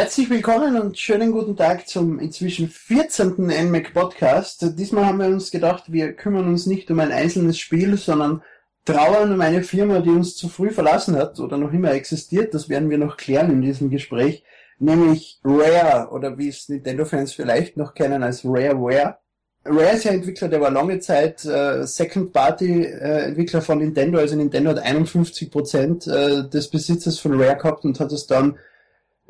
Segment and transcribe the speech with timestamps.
[0.00, 3.34] Herzlich willkommen und schönen guten Tag zum inzwischen 14.
[3.36, 4.78] NMAC Podcast.
[4.78, 8.42] Diesmal haben wir uns gedacht, wir kümmern uns nicht um ein einzelnes Spiel, sondern
[8.86, 12.54] trauern um eine Firma, die uns zu früh verlassen hat oder noch immer existiert.
[12.54, 14.42] Das werden wir noch klären in diesem Gespräch.
[14.78, 19.18] Nämlich Rare oder wie es Nintendo-Fans vielleicht noch kennen als Rareware.
[19.66, 24.18] Rare ist ja Entwickler, der war lange Zeit äh, Second-Party-Entwickler äh, von Nintendo.
[24.18, 28.56] Also Nintendo hat 51% äh, des Besitzes von Rare gehabt und hat es dann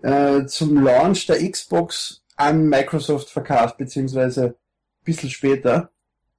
[0.02, 4.54] äh, zum Launch der Xbox an Microsoft verkauft, beziehungsweise ein
[5.04, 5.90] bisschen später.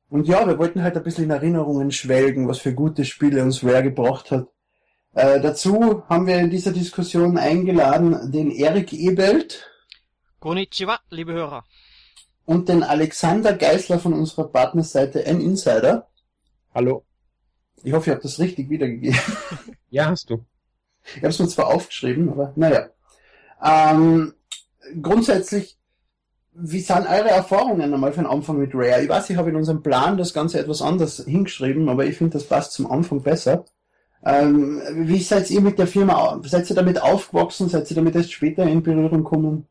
[0.10, 3.64] Und ja, wir wollten halt ein bisschen in Erinnerungen schwelgen, was für gute Spiele uns
[3.64, 4.48] Rare gebracht hat.
[5.14, 9.70] Äh, dazu haben wir in dieser Diskussion eingeladen den Erik Ebelt.
[10.40, 11.64] Konnichiwa, liebe Hörer.
[12.46, 16.08] Und den Alexander Geisler von unserer Partnerseite N-Insider.
[16.74, 17.06] Hallo.
[17.84, 19.20] Ich hoffe, ich habe das richtig wiedergegeben.
[19.94, 20.46] Ja, hast du.
[21.04, 22.88] Ich habe es mir zwar aufgeschrieben, aber naja.
[23.64, 24.34] Ähm,
[25.02, 25.78] grundsätzlich,
[26.54, 29.04] wie sind eure Erfahrungen einmal für den Anfang mit Rare?
[29.04, 32.34] Ich weiß, ich habe in unserem Plan das Ganze etwas anders hingeschrieben, aber ich finde,
[32.34, 33.66] das passt zum Anfang besser.
[34.24, 37.70] Ähm, wie seid ihr mit der Firma, seid ihr damit aufgewachsen?
[37.70, 39.68] Seid ihr damit erst später in Berührung gekommen?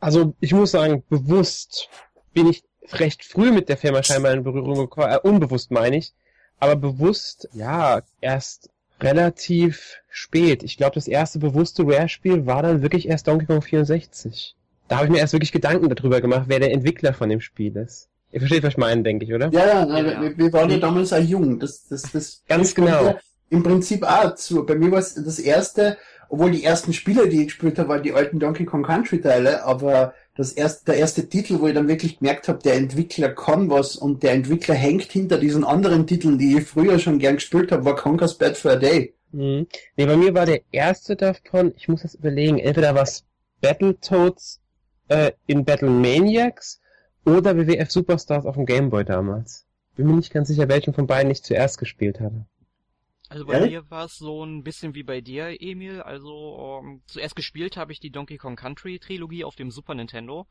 [0.00, 1.88] Also, ich muss sagen, bewusst
[2.32, 6.12] bin ich recht früh mit der Firma scheinbar in Berührung gekommen, äh, unbewusst meine ich,
[6.58, 8.70] aber bewusst, ja, erst
[9.02, 10.62] relativ spät.
[10.62, 14.56] Ich glaube, das erste bewusste Rare-Spiel war dann wirklich erst Donkey Kong 64.
[14.88, 17.76] Da habe ich mir erst wirklich Gedanken darüber gemacht, wer der Entwickler von dem Spiel
[17.76, 18.08] ist.
[18.32, 19.50] Ihr versteht, was ich meine, denke ich, oder?
[19.52, 20.22] Ja, ja, ja, ja.
[20.22, 21.58] Wir, wir, waren ja damals auch jung.
[21.58, 23.18] Das, das, das Ganz genau.
[23.50, 24.64] Im Prinzip auch zu.
[24.64, 25.98] Bei mir war es das erste,
[26.30, 29.64] obwohl die ersten Spiele, die ich gespielt habe, waren die alten Donkey Kong Country Teile,
[29.64, 33.68] aber das erste, der erste Titel, wo ich dann wirklich gemerkt habe, der Entwickler kann
[33.68, 37.70] was und der Entwickler hängt hinter diesen anderen Titeln, die ich früher schon gern gespielt
[37.70, 39.14] habe, war Conker's Bad for a Day.
[39.32, 39.66] Mhm.
[39.96, 43.24] Nee, bei mir war der erste davon, ich muss das überlegen, entweder war es
[43.60, 44.60] Battletoads
[45.08, 46.80] äh, in Battle Maniacs
[47.26, 49.66] oder WWF Superstars auf dem Gameboy damals.
[49.96, 52.46] Bin mir nicht ganz sicher, welchen von beiden ich zuerst gespielt hatte.
[53.32, 56.02] Also bei mir war es so ein bisschen wie bei dir, Emil.
[56.02, 59.94] Also um, ähm, zuerst gespielt habe ich die Donkey Kong Country Trilogie auf dem Super
[59.94, 60.46] Nintendo.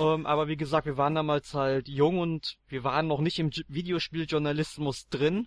[0.00, 3.50] Ähm, aber wie gesagt, wir waren damals halt jung und wir waren noch nicht im
[3.68, 5.46] Videospieljournalismus drin.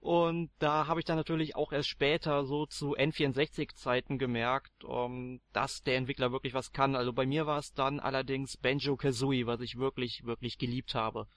[0.00, 5.40] Und da habe ich dann natürlich auch erst später so zu N64-Zeiten gemerkt, um, ähm,
[5.52, 6.96] dass der Entwickler wirklich was kann.
[6.96, 11.28] Also bei mir war es dann allerdings Banjo Kazooie, was ich wirklich, wirklich geliebt habe.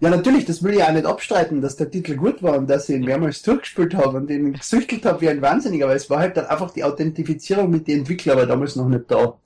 [0.00, 2.88] Ja, natürlich, das will ich auch nicht abstreiten, dass der Titel gut war und dass
[2.88, 6.20] ich ihn mehrmals durchgespielt habe und ihn gesüchtelt habe wie ein Wahnsinniger, aber es war
[6.20, 9.38] halt dann einfach die Authentifizierung mit den Entwicklern, aber damals noch nicht da.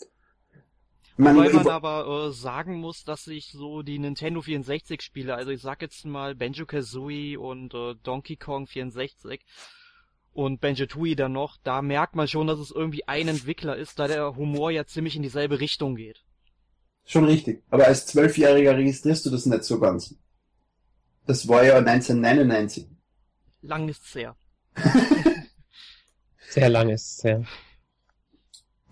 [1.17, 5.51] Man, Wobei man aber äh, sagen muss, dass sich so die Nintendo 64 Spiele, also
[5.51, 9.41] ich sag jetzt mal Banjo-Kazooie und äh, Donkey Kong 64
[10.33, 14.07] und Banjo-Tooie dann noch, da merkt man schon, dass es irgendwie ein Entwickler ist, da
[14.07, 16.25] der Humor ja ziemlich in dieselbe Richtung geht.
[17.05, 20.15] Schon richtig, aber als Zwölfjähriger registrierst du das nicht so ganz.
[21.27, 22.89] Das war ja 1999.
[23.63, 24.37] Lang ist's her.
[26.49, 27.45] Sehr lang ist es her.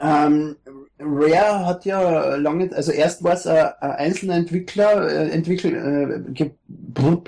[0.00, 0.56] Ähm,
[0.98, 6.32] Rare hat ja lange, also erst war es ein, ein einzelner Entwickler, äh, entwickelt, äh,
[6.32, 6.52] ge,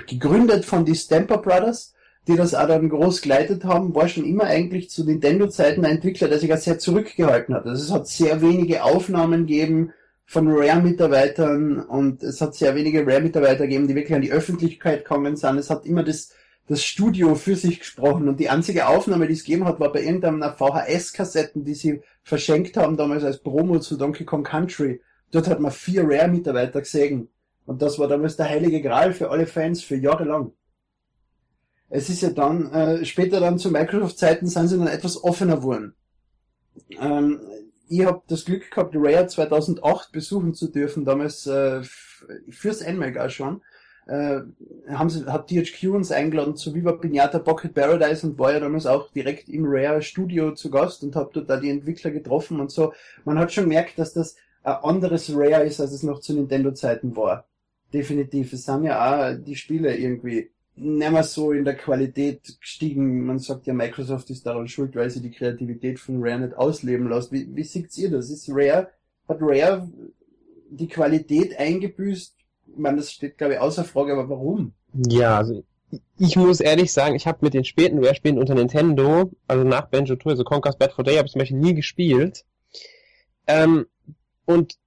[0.07, 1.93] gegründet von die Stamper Brothers,
[2.27, 6.29] die das auch dann groß geleitet haben, war schon immer eigentlich zu Nintendo-Zeiten ein Entwickler,
[6.29, 7.65] der sich auch sehr zurückgehalten hat.
[7.65, 9.91] Also es hat sehr wenige Aufnahmen gegeben,
[10.33, 15.35] von Rare-Mitarbeitern und es hat sehr wenige Rare-Mitarbeiter gegeben, die wirklich an die Öffentlichkeit gekommen
[15.35, 15.59] sind.
[15.59, 16.33] Es hat immer das,
[16.67, 20.01] das Studio für sich gesprochen und die einzige Aufnahme, die es gegeben hat, war bei
[20.01, 25.01] irgendeiner VHS-Kassetten, die sie verschenkt haben damals als Promo zu Donkey Kong Country.
[25.29, 27.29] Dort hat man vier Rare-Mitarbeiter gesehen
[27.67, 30.51] und das war damals der heilige Gral für alle Fans für Jahre lang.
[31.89, 35.93] Es ist ja dann, äh, später dann zu Microsoft-Zeiten sind sie dann etwas offener geworden.
[36.99, 37.39] Ähm,
[37.87, 41.81] ich habe das Glück gehabt, Rare 2008 besuchen zu dürfen, damals äh,
[42.49, 43.61] fürs NMAG auch schon.
[44.05, 44.41] Äh,
[44.89, 48.85] haben sie, hat THQ uns eingeladen zu Viva Pinata Pocket Paradise und war ja damals
[48.85, 52.69] auch direkt im Rare Studio zu Gast und habe dort da die Entwickler getroffen und
[52.69, 52.93] so.
[53.23, 57.15] Man hat schon gemerkt, dass das ein anderes Rare ist, als es noch zu Nintendo-Zeiten
[57.15, 57.47] war.
[57.93, 58.51] Definitiv.
[58.51, 63.25] Es sind ja auch die Spiele irgendwie nicht mehr so in der Qualität gestiegen.
[63.25, 67.09] Man sagt ja, Microsoft ist daran schuld, weil sie die Kreativität von Rare nicht ausleben
[67.09, 67.31] lässt.
[67.31, 68.29] Wie, wie seht ihr das?
[68.29, 68.89] Ist Rare,
[69.27, 69.89] hat Rare
[70.69, 72.35] die Qualität eingebüßt?
[72.67, 74.73] Ich meine, das steht, glaube ich, außer Frage, aber warum?
[74.93, 75.63] Ja, also
[76.17, 80.15] ich muss ehrlich sagen, ich habe mit den späten Rare-Spielen unter Nintendo, also nach Banjo
[80.15, 82.45] Tour, also Conker's Bad for Day, habe ich zum Beispiel nie gespielt.
[83.45, 83.85] Ähm,
[84.45, 84.77] und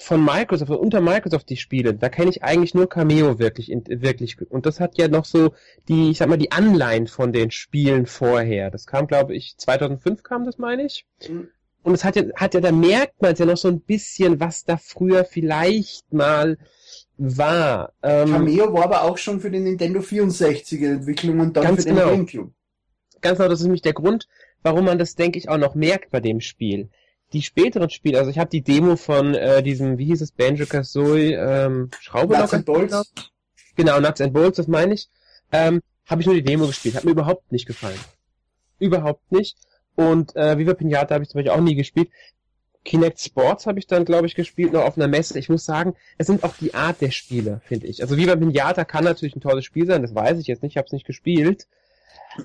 [0.00, 4.36] von Microsoft, unter Microsoft die Spiele, da kenne ich eigentlich nur Cameo wirklich, wirklich.
[4.50, 5.52] Und das hat ja noch so
[5.88, 8.70] die, ich sag mal, die Anleihen von den Spielen vorher.
[8.70, 11.06] Das kam, glaube ich, 2005 kam das, meine ich.
[11.28, 11.48] Mhm.
[11.82, 14.64] Und es hat ja, hat ja, da merkt man ja noch so ein bisschen, was
[14.64, 16.58] da früher vielleicht mal
[17.16, 17.92] war.
[18.02, 21.96] Ähm, Cameo war aber auch schon für den Nintendo 64 Entwicklung und dann für den
[21.96, 22.10] genau.
[22.10, 22.52] GameCube.
[23.20, 24.28] Ganz genau, das ist nämlich der Grund,
[24.62, 26.90] warum man das, denke ich, auch noch merkt bei dem Spiel.
[27.32, 30.66] Die späteren Spiele, also ich habe die Demo von äh, diesem, wie hieß es, Banjo
[30.66, 33.12] Kazooie, ähm, Schraube Nuts and Bolts.
[33.76, 35.08] Genau, Nuts and Bolts, das meine ich.
[35.52, 37.98] Ähm, habe ich nur die Demo gespielt, hat mir überhaupt nicht gefallen.
[38.80, 39.56] Überhaupt nicht.
[39.94, 42.10] Und äh, Viva Pinata habe ich zum Beispiel auch nie gespielt.
[42.84, 45.38] Kinect Sports habe ich dann, glaube ich, gespielt, noch auf einer Messe.
[45.38, 48.02] Ich muss sagen, es sind auch die Art der Spiele, finde ich.
[48.02, 50.76] Also Viva Pinata kann natürlich ein tolles Spiel sein, das weiß ich jetzt nicht, ich
[50.78, 51.66] habe es nicht gespielt.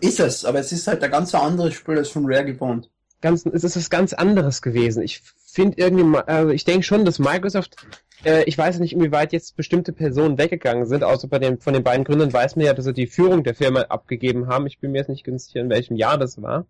[0.01, 2.89] Ist es, aber es ist halt ein ganz anderes Spiel als von Rare gewohnt.
[3.25, 5.01] Ganz, es ist was ganz anderes gewesen.
[5.01, 7.75] Ich finde irgendwie, also ich denke schon, dass Microsoft,
[8.23, 11.81] äh, ich weiß nicht, inwieweit jetzt bestimmte Personen weggegangen sind, außer bei den, von den
[11.81, 14.67] beiden Gründern weiß man ja, dass sie die Führung der Firma abgegeben haben.
[14.67, 16.67] Ich bin mir jetzt nicht ganz sicher, in welchem Jahr das war.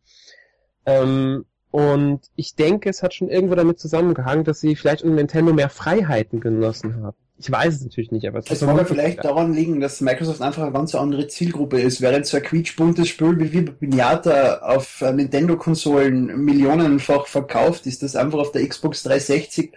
[0.86, 1.44] Ähm,
[1.76, 5.68] und ich denke, es hat schon irgendwo damit zusammengehangen, dass sie vielleicht unter Nintendo mehr
[5.68, 7.18] Freiheiten genossen haben.
[7.38, 10.64] Ich weiß es natürlich nicht, aber es, es kann vielleicht daran liegen, dass Microsoft einfach
[10.64, 12.00] eine ganz andere Zielgruppe ist.
[12.00, 18.54] Während so ein quietschbuntes Spiel wie Pinata auf Nintendo-Konsolen millionenfach verkauft, ist das einfach auf
[18.54, 19.74] der Xbox 360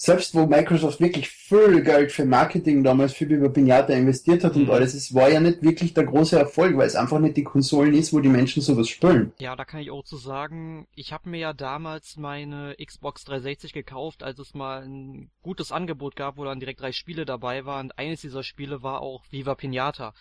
[0.00, 4.66] selbst wo Microsoft wirklich viel Geld für Marketing damals für über Pinata investiert hat und
[4.66, 4.70] mhm.
[4.70, 7.94] alles, es war ja nicht wirklich der große Erfolg, weil es einfach nicht die Konsolen
[7.94, 9.32] ist, wo die Menschen sowas spielen.
[9.40, 13.72] Ja, da kann ich auch zu sagen, ich habe mir ja damals meine Xbox 360
[13.72, 17.86] gekauft, als es mal ein gutes Angebot gab, wo dann direkt drei Spiele dabei waren.
[17.86, 20.14] Und eines dieser Spiele war auch Viva Pinata.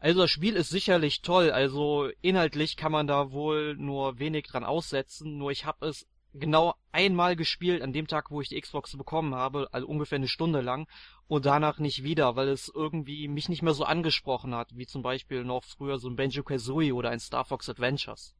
[0.00, 4.64] Also das Spiel ist sicherlich toll, also inhaltlich kann man da wohl nur wenig dran
[4.64, 8.96] aussetzen, nur ich habe es genau einmal gespielt an dem Tag, wo ich die Xbox
[8.96, 10.86] bekommen habe, also ungefähr eine Stunde lang
[11.28, 15.02] und danach nicht wieder, weil es irgendwie mich nicht mehr so angesprochen hat, wie zum
[15.02, 18.34] Beispiel noch früher so ein Banjo-Kazooie oder ein Star Fox Adventures.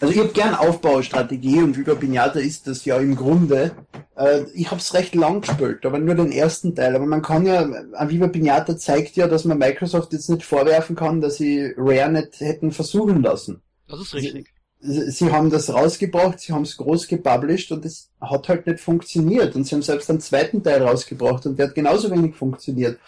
[0.00, 3.72] Also ich habe gern Aufbaustrategie und Viva Pinata ist das ja im Grunde.
[4.16, 6.96] Äh, ich habe es recht lang gespielt, aber nur den ersten Teil.
[6.96, 10.96] Aber man kann ja, an Viva Pinata zeigt ja, dass man Microsoft jetzt nicht vorwerfen
[10.96, 13.62] kann, dass sie Rare nicht hätten versuchen lassen.
[13.86, 14.52] Das ist richtig
[14.82, 19.54] sie haben das rausgebracht, sie haben es groß gepublished und es hat halt nicht funktioniert.
[19.54, 22.98] Und sie haben selbst einen zweiten Teil rausgebracht und der hat genauso wenig funktioniert.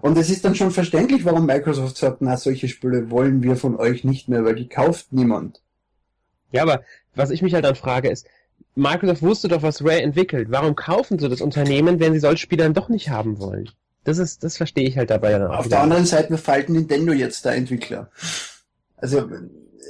[0.00, 3.76] Und es ist dann schon verständlich, warum Microsoft sagt, na, solche Spiele wollen wir von
[3.76, 5.60] euch nicht mehr, weil die kauft niemand.
[6.52, 6.82] Ja, aber
[7.14, 8.26] was ich mich halt dann frage ist,
[8.76, 10.48] Microsoft wusste doch, was Rare entwickelt.
[10.50, 13.68] Warum kaufen sie das Unternehmen, wenn sie solche Spiele dann doch nicht haben wollen?
[14.04, 15.58] Das ist, das verstehe ich halt dabei dann auch.
[15.58, 15.76] Auf wieder.
[15.76, 18.10] der anderen Seite falten Nintendo jetzt der Entwickler.
[18.96, 19.28] Also,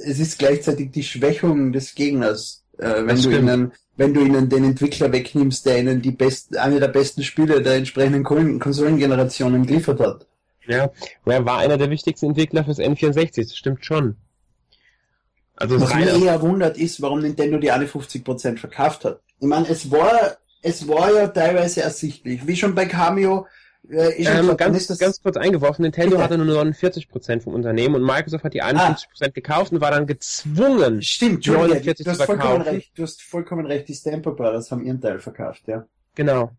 [0.03, 4.63] es ist gleichzeitig die Schwächung des Gegners, äh, wenn du ihnen, wenn du ihnen den
[4.63, 10.25] Entwickler wegnimmst, der ihnen die best, eine der besten Spiele der entsprechenden Konsolengenerationen geliefert hat.
[10.67, 10.91] Ja,
[11.25, 14.15] er war einer der wichtigsten Entwickler fürs N64, das stimmt schon.
[15.55, 19.19] Also Was mich eher wundert ist, warum Nintendo die alle 50% verkauft hat.
[19.39, 22.47] Ich meine, es war, es war ja teilweise ersichtlich.
[22.47, 23.45] Wie schon bei Cameo,
[23.89, 28.63] ähm, ganz, ganz kurz eingeworfen, Nintendo hatte nur 49% vom Unternehmen und Microsoft hat die
[28.63, 29.27] 51% ah.
[29.29, 32.61] gekauft und war dann gezwungen, Stimmt, 49 du hast zu verkaufen.
[32.63, 35.85] Recht, du hast vollkommen recht, die Stamper Brothers haben ihren Teil verkauft, ja.
[36.15, 36.51] Genau.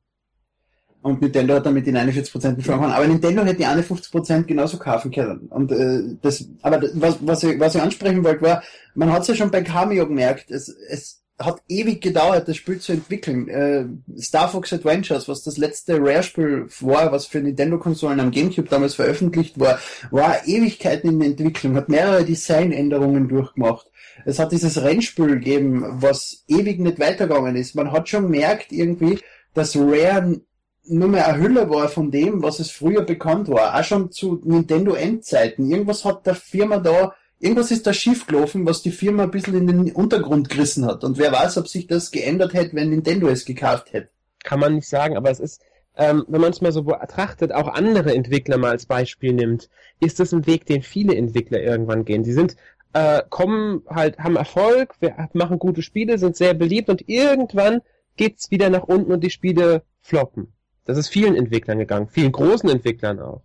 [1.02, 2.90] Und Nintendo hat damit die 49% beschworen.
[2.90, 5.48] Aber Nintendo hätte die 51% genauso kaufen können.
[5.48, 8.62] Und äh, das, aber das, was, was, ich, was ich ansprechen wollte, war,
[8.94, 12.78] man hat es ja schon bei Cameo gemerkt, es, es hat ewig gedauert, das Spiel
[12.78, 13.48] zu entwickeln.
[13.48, 13.86] Äh,
[14.20, 19.58] Star Fox Adventures, was das letzte Rare-Spiel war, was für Nintendo-Konsolen am GameCube damals veröffentlicht
[19.58, 19.78] war,
[20.10, 23.86] war Ewigkeiten in der Entwicklung, hat mehrere Designänderungen durchgemacht.
[24.26, 27.74] Es hat dieses Rennspiel gegeben, was ewig nicht weitergegangen ist.
[27.74, 29.18] Man hat schon gemerkt irgendwie,
[29.54, 30.40] dass Rare
[30.84, 33.78] nur mehr eine Hülle war von dem, was es früher bekannt war.
[33.78, 35.70] Auch schon zu Nintendo Endzeiten.
[35.70, 39.56] Irgendwas hat der Firma da irgendwas ist da schief gelaufen, was die Firma ein bisschen
[39.56, 41.02] in den Untergrund gerissen hat.
[41.02, 44.10] Und wer weiß, ob sich das geändert hätte, wenn Nintendo es gekauft hätte.
[44.44, 45.62] Kann man nicht sagen, aber es ist,
[45.96, 49.68] ähm, wenn man es mal so betrachtet, auch andere Entwickler mal als Beispiel nimmt,
[49.98, 52.24] ist das ein Weg, den viele Entwickler irgendwann gehen.
[52.24, 52.56] Sie sind,
[52.92, 54.94] äh, kommen halt, haben Erfolg,
[55.32, 57.80] machen gute Spiele, sind sehr beliebt und irgendwann
[58.16, 60.52] geht's wieder nach unten und die Spiele floppen.
[60.84, 63.42] Das ist vielen Entwicklern gegangen, vielen großen Entwicklern auch.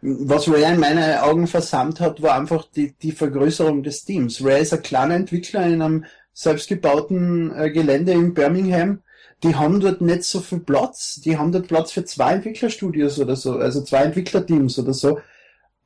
[0.00, 4.44] Was Ray in meinen Augen versammt hat, war einfach die, die Vergrößerung des Teams.
[4.44, 9.02] Ray ist ein kleiner Entwickler in einem selbstgebauten äh, Gelände in Birmingham.
[9.42, 11.20] Die haben dort nicht so viel Platz.
[11.24, 15.20] Die haben dort Platz für zwei Entwicklerstudios oder so, also zwei Entwicklerteams oder so.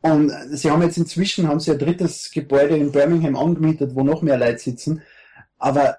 [0.02, 4.20] Und sie haben jetzt inzwischen, haben sie ein drittes Gebäude in Birmingham angemietet, wo noch
[4.20, 5.02] mehr Leute sitzen.
[5.58, 5.98] Aber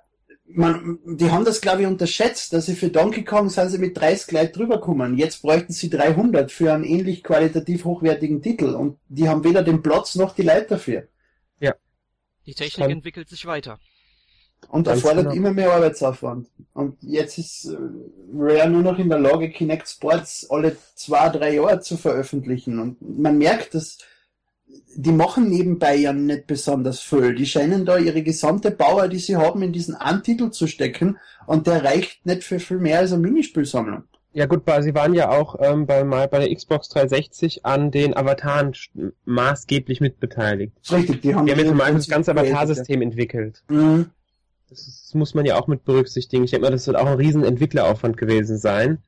[0.55, 3.97] man, die haben das glaube ich unterschätzt, dass sie für Donkey Kong sind sie mit
[3.97, 5.17] 30 Leute drüber kommen.
[5.17, 9.81] Jetzt bräuchten sie 300 für einen ähnlich qualitativ hochwertigen Titel und die haben weder den
[9.81, 11.07] Platz noch die Leute dafür.
[11.59, 11.73] Ja.
[12.45, 13.79] Die Technik entwickelt sich weiter.
[14.69, 15.35] Und Ganz erfordert genau.
[15.35, 16.49] immer mehr Arbeitsaufwand.
[16.73, 17.77] Und jetzt ist äh,
[18.33, 22.79] Rare nur noch in der Lage, Kinect Sports alle zwei, drei Jahre zu veröffentlichen.
[22.79, 23.97] Und man merkt, dass
[24.95, 27.35] die machen nebenbei ja nicht besonders viel.
[27.35, 31.17] Die scheinen da ihre gesamte Power, die sie haben, in diesen einen Titel zu stecken.
[31.45, 34.03] Und der reicht nicht für viel mehr als eine Minispielsammlung.
[34.35, 38.17] Ja gut, sie waren ja auch ähm, bei, mal bei der Xbox 360 an den
[38.17, 38.73] Avataren
[39.25, 40.73] maßgeblich mitbeteiligt.
[40.91, 43.63] Richtig, die haben, Die haben jetzt mal das ganze Avatarsystem entwickelt.
[43.69, 43.75] ja.
[43.75, 44.09] Mhm.
[44.69, 46.45] Das, ist, das muss man ja auch mit berücksichtigen.
[46.45, 49.03] Ich denke mal, das wird auch ein riesen Entwickleraufwand gewesen sein.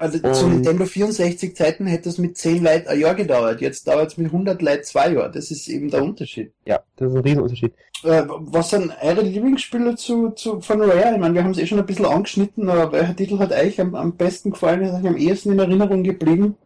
[0.00, 3.60] Also zu Und- Nintendo 64 Zeiten hätte es mit 10 Leuten ein Jahr gedauert.
[3.60, 5.30] Jetzt dauert es mit 100 Leuten zwei Jahre.
[5.30, 6.54] Das ist eben der Unterschied.
[6.64, 7.74] Ja, das ist ein Riesenunterschied.
[8.04, 11.12] Äh, was sind eure Lieblingsspiele zu, zu, von Rare?
[11.12, 13.78] Ich meine, wir haben es eh schon ein bisschen angeschnitten, aber welcher Titel hat euch
[13.78, 16.56] am, am besten gefallen, ist euch am ehesten in Erinnerung geblieben?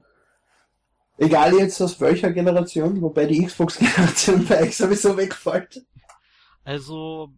[1.18, 5.84] Egal jetzt aus welcher Generation, wobei die Xbox-Generation bei euch sowieso wegfällt.
[6.62, 7.30] Also,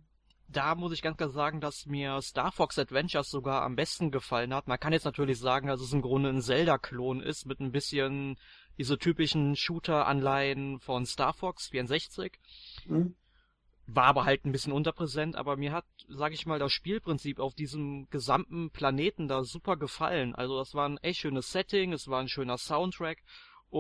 [0.56, 4.54] da muss ich ganz klar sagen, dass mir Star Fox Adventures sogar am besten gefallen
[4.54, 4.68] hat.
[4.68, 8.38] Man kann jetzt natürlich sagen, dass es im Grunde ein Zelda-Klon ist, mit ein bisschen
[8.78, 12.38] diese typischen Shooter-Anleihen von Star Fox 64.
[12.86, 13.14] Hm?
[13.86, 17.54] War aber halt ein bisschen unterpräsent, aber mir hat, sag ich mal, das Spielprinzip auf
[17.54, 20.34] diesem gesamten Planeten da super gefallen.
[20.34, 23.18] Also das war ein echt schönes Setting, es war ein schöner Soundtrack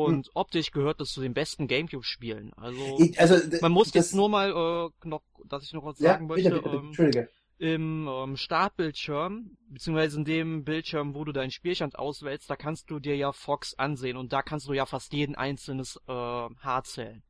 [0.04, 2.52] und optisch gehört es zu den besten Gamecube-Spielen.
[2.54, 5.98] Also Ich, also, man muss das, jetzt nur mal äh, noch, dass ich noch was
[5.98, 6.50] ja, sagen möchte.
[6.50, 7.28] bitte, bitte, ähm, Entschuldige.
[7.58, 12.98] Im ähm, Startbildschirm, beziehungsweise in dem Bildschirm, wo du deinen Spielstand auswählst, da kannst du
[13.00, 17.22] dir ja Fox ansehen und da kannst du ja fast jeden einzelnes äh, Haar zählen.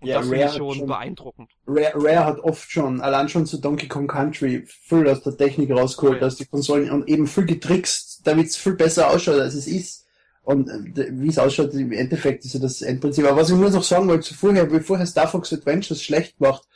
[0.00, 1.50] Und Ja, das finde Rare ich hat schon schon- beeindruckend.
[1.66, 5.70] Rare, Rare hat oft schon, allein schon zu Donkey Kong Country, viel aus der Technik
[5.70, 6.26] rausgeholt, Oh ja.
[6.26, 10.06] aus die Konsolen und eben viel getrickst, damit es viel besser ausschaut, als es ist.
[10.42, 13.26] Und äh, wie es ausschaut, im Endeffekt ist ja das Endprinzip.
[13.26, 16.66] Aber was ich nur noch sagen wollte, vorher, wie vorher Star Fox Adventures schlecht gemacht,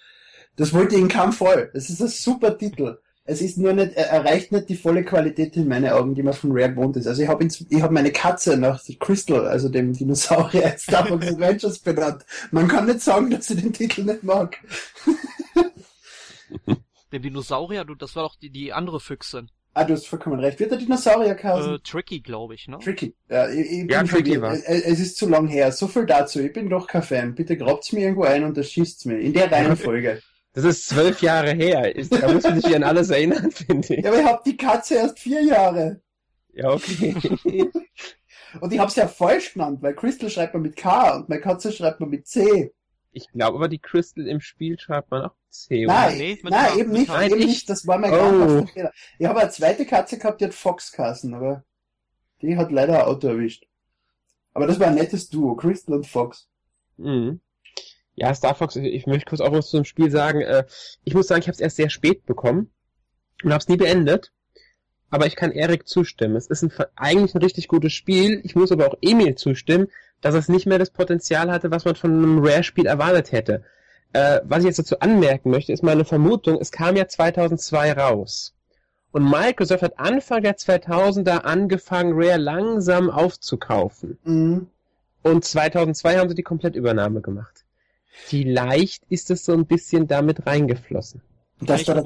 [0.57, 1.71] das wollte ich in keinem Fall.
[1.75, 2.99] Es ist ein super Titel.
[3.27, 6.35] Es ist nur nicht, er erreicht nicht die volle Qualität in meinen Augen, die man
[6.35, 7.07] von Rare gewohnt ist.
[7.07, 11.27] Also ich habe ich hab meine Katze nach Crystal, also dem Dinosaurier in Star Fox
[11.27, 12.27] Adventures benannt.
[12.51, 14.59] Man kann nicht sagen, dass ich den Titel nicht mag.
[17.13, 19.49] Dem Dinosaurier, du, das war doch die, die andere Füchsin.
[19.77, 20.61] Ah, du hast vollkommen recht.
[20.61, 21.75] Wird der Dinosaurier Kasen?
[21.75, 22.79] Äh, Tricky, glaube ich, ne?
[22.79, 23.17] Tricky.
[23.29, 24.53] Ja, ich, ich Ja, Tricky war.
[24.53, 25.73] Es, ist zu lang her.
[25.73, 26.41] So viel dazu.
[26.41, 27.35] Ich bin doch kein Fan.
[27.35, 29.19] Bitte grabt's mir irgendwo ein und erschießt's mir.
[29.19, 30.23] In der Reihenfolge.
[30.53, 31.95] Das ist zwölf Jahre her.
[31.97, 34.05] Ist, da muss man sich an alles erinnern, finde ich.
[34.05, 36.01] ja, aber ich hab die Katze erst vier Jahre.
[36.53, 37.17] Ja, okay.
[38.61, 41.73] Und ich hab's ja falsch genannt, weil Crystal schreibt man mit K und meine Katze
[41.73, 42.73] schreibt man mit C.
[43.15, 45.87] Ich glaube aber, die Crystal im Spiel schreibt man auch C.
[45.87, 45.95] oder?
[45.95, 47.23] Nein, Nee, mit nein, eben nicht, K.
[47.27, 47.71] eben Nein, nicht.
[47.71, 48.67] Das war mein Oh.
[48.67, 48.93] Fehler.
[49.19, 51.65] Ich habe eine zweite Katze gehabt, die hat Fox Kassen, aber
[52.43, 53.67] die hat leider ein Auto erwischt.
[54.53, 56.49] Aber das war ein nettes Duo, Crystal und Fox.
[56.97, 57.41] Mhm.
[58.17, 60.41] Ja, Star Fox, ich, ich möchte kurz auch was zu dem Spiel sagen.
[60.41, 60.65] Äh,
[61.05, 62.71] ich muss sagen, ich habe es erst sehr spät bekommen
[63.43, 64.33] und habe es nie beendet.
[65.11, 66.35] Aber ich kann Erik zustimmen.
[66.37, 68.41] Es ist ein, eigentlich ein richtig gutes Spiel.
[68.45, 69.87] Ich muss aber auch Emil zustimmen,
[70.25, 73.63] dass es nicht mehr das Potenzial hatte, was man von einem Rare-Spiel erwartet hätte.
[74.15, 78.55] Äh, was ich jetzt dazu anmerken möchte, ist meine Vermutung, es kam ja 2002 raus.
[79.13, 84.19] Und Microsoft hat Anfang der 2000er angefangen, Rare langsam aufzukaufen.
[84.25, 84.67] Mhm.
[85.23, 87.67] Und 2002 haben sie die Komplettübernahme gemacht.
[88.07, 91.21] Vielleicht ist es so ein bisschen damit reingeflossen.
[91.61, 92.03] Dass, da,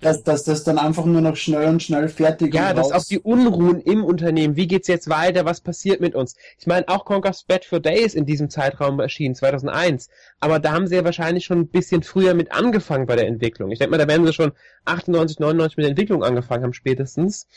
[0.00, 3.18] dass, dass, das dann einfach nur noch schnell und schnell fertig Ja, dass auch die
[3.18, 6.36] Unruhen im Unternehmen, wie geht's jetzt weiter, was passiert mit uns?
[6.58, 10.08] Ich meine, auch Conquer's Bad for Days in diesem Zeitraum erschienen, 2001.
[10.38, 13.72] Aber da haben sie ja wahrscheinlich schon ein bisschen früher mit angefangen bei der Entwicklung.
[13.72, 14.52] Ich denke mal, da werden sie schon
[14.84, 17.48] 98, 99 mit der Entwicklung angefangen haben spätestens.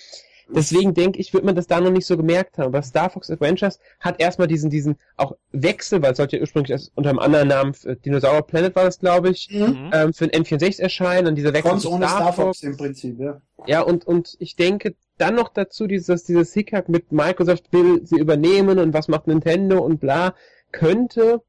[0.48, 2.68] Deswegen denke ich, wird man das da noch nicht so gemerkt haben.
[2.68, 6.72] Aber Star Fox Adventures hat erstmal diesen, diesen auch Wechsel, weil es sollte ja ursprünglich
[6.72, 7.74] erst unter einem anderen Namen,
[8.06, 9.60] Dinosaur Planet war das, glaube ich, Mhm.
[9.62, 9.90] Mhm.
[9.94, 13.20] ähm, für den N64 erscheinen, dann dieser Wechsel Ganz zu ohne Star Fox im Prinzip,
[13.20, 13.42] ja.
[13.68, 18.18] Ja, und, und ich denke dann noch dazu, dieses, dieses Hickhack mit Microsoft will sie
[18.20, 20.36] übernehmen und was macht Nintendo und bla,
[20.72, 21.42] könnte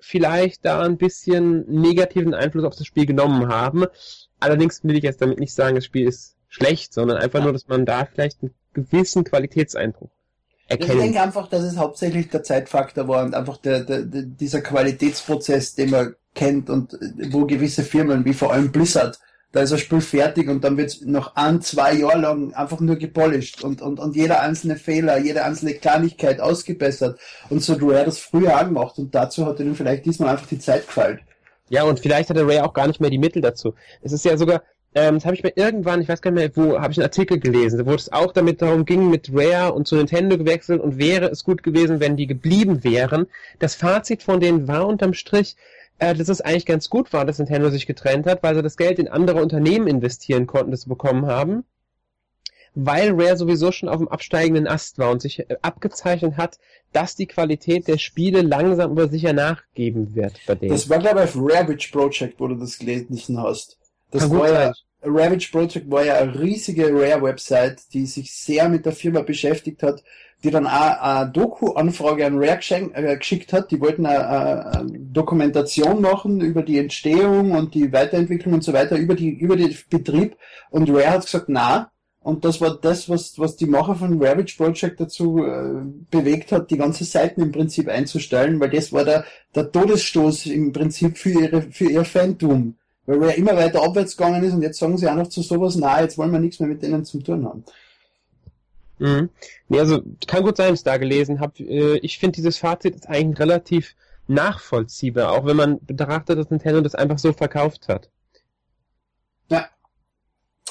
[0.00, 3.84] vielleicht da ein bisschen negativen Einfluss auf das Spiel genommen haben.
[4.40, 7.66] Allerdings will ich jetzt damit nicht sagen, das Spiel ist schlecht, sondern einfach nur, dass
[7.66, 10.10] man da vielleicht einen gewissen Qualitätseinbruch
[10.66, 11.00] Ich erkennt.
[11.00, 15.74] denke einfach, dass es hauptsächlich der Zeitfaktor war und einfach der, der, der, dieser Qualitätsprozess,
[15.74, 19.18] den man kennt und äh, wo gewisse Firmen, wie vor allem Blizzard,
[19.50, 22.96] da ist ein Spiel fertig und dann wird noch ein, zwei Jahre lang einfach nur
[22.96, 27.20] gepolished und, und, und jeder einzelne Fehler, jede einzelne Kleinigkeit ausgebessert.
[27.50, 30.58] Und so du er das früher angemacht und dazu hat ihnen vielleicht diesmal einfach die
[30.58, 31.20] Zeit gefällt.
[31.68, 33.74] Ja, und vielleicht hat der Ray auch gar nicht mehr die Mittel dazu.
[34.02, 34.62] Es ist ja sogar,
[34.94, 37.06] ähm, das habe ich mir irgendwann, ich weiß gar nicht mehr, wo, habe ich einen
[37.06, 40.98] Artikel gelesen, wo es auch damit darum ging, mit Rare und zu Nintendo gewechselt und
[40.98, 43.26] wäre es gut gewesen, wenn die geblieben wären.
[43.58, 45.56] Das Fazit von denen war unterm Strich,
[45.98, 48.76] äh, dass es eigentlich ganz gut war, dass Nintendo sich getrennt hat, weil sie das
[48.76, 51.64] Geld in andere Unternehmen investieren konnten, das sie bekommen haben.
[52.76, 56.58] Weil Rare sowieso schon auf dem absteigenden Ast war und sich äh, abgezeichnet hat,
[56.92, 60.72] dass die Qualität der Spiele langsam aber sicher nachgeben wird bei denen.
[60.72, 63.78] Das war, glaube ich, auf Ravage Project, wo du das gelesen hast.
[64.14, 64.72] Das war ja.
[65.02, 70.02] Ravage Project war ja eine riesige Rare-Website, die sich sehr mit der Firma beschäftigt hat,
[70.44, 73.72] die dann auch eine Doku-Anfrage an Rare äh, geschickt hat.
[73.72, 78.96] Die wollten eine, eine, Dokumentation machen über die Entstehung und die Weiterentwicklung und so weiter,
[78.96, 80.36] über die, über den Betrieb.
[80.70, 81.90] Und Rare hat gesagt, na.
[82.20, 86.70] Und das war das, was, was die Macher von Ravage Project dazu äh, bewegt hat,
[86.70, 91.30] die ganze Seiten im Prinzip einzustellen, weil das war der, der Todesstoß im Prinzip für
[91.30, 92.76] ihre, für ihr Phantom.
[93.06, 95.76] Weil Rare immer weiter abwärts gegangen ist und jetzt sagen sie auch noch zu sowas,
[95.76, 97.64] na, jetzt wollen wir nichts mehr mit denen zu tun haben.
[98.98, 99.28] Mhm.
[99.68, 101.62] Nee, also kann gut sein, dass ich da gelesen habe.
[101.62, 103.94] Äh, ich finde dieses Fazit ist eigentlich relativ
[104.28, 108.08] nachvollziehbar, auch wenn man betrachtet, dass Nintendo das einfach so verkauft hat.
[109.50, 109.68] Ja.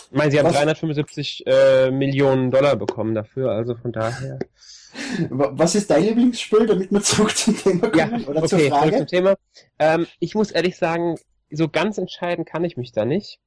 [0.10, 4.40] Ich meine, sie haben Was- 375 äh, Millionen Dollar bekommen dafür, also von daher.
[5.30, 8.26] Wa- Was ist dein Lieblingsspiel, damit wir zurück zum Thema Ja, kommen?
[8.26, 8.98] Oder okay, zur zurück Frage?
[8.98, 9.36] zum Thema.
[9.80, 11.18] Ähm, ich muss ehrlich sagen,
[11.54, 13.40] so ganz entscheiden kann ich mich da nicht.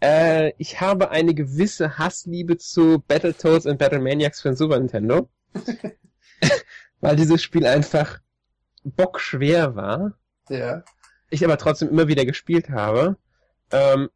[0.00, 5.28] Äh, ich habe eine gewisse Hassliebe zu Battletoads und Battlemaniacs für den Super Nintendo.
[7.02, 8.20] weil dieses Spiel einfach
[8.84, 10.14] bockschwer war.
[10.48, 10.82] Ja.
[11.30, 13.16] Ich aber trotzdem immer wieder gespielt habe.
[13.70, 14.08] Ähm,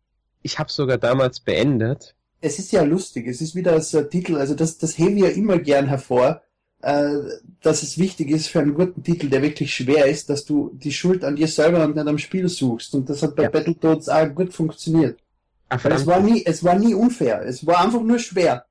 [0.43, 2.15] ich habe sogar damals beendet.
[2.41, 5.23] Es ist ja lustig, es ist wieder so ein Titel, also das, das hebe ich
[5.23, 6.43] ja immer gern hervor,
[7.63, 10.93] dass es wichtig ist für einen guten Titel, der wirklich schwer ist, dass du die
[10.93, 12.95] Schuld an dir selber und nicht am Spiel suchst.
[12.95, 13.51] Und das hat bei Ja.
[13.51, 15.19] Battletoads auch gut funktioniert.
[15.69, 17.43] Weil es war nie, es war nie unfair.
[17.45, 18.65] Es war einfach nur schwer.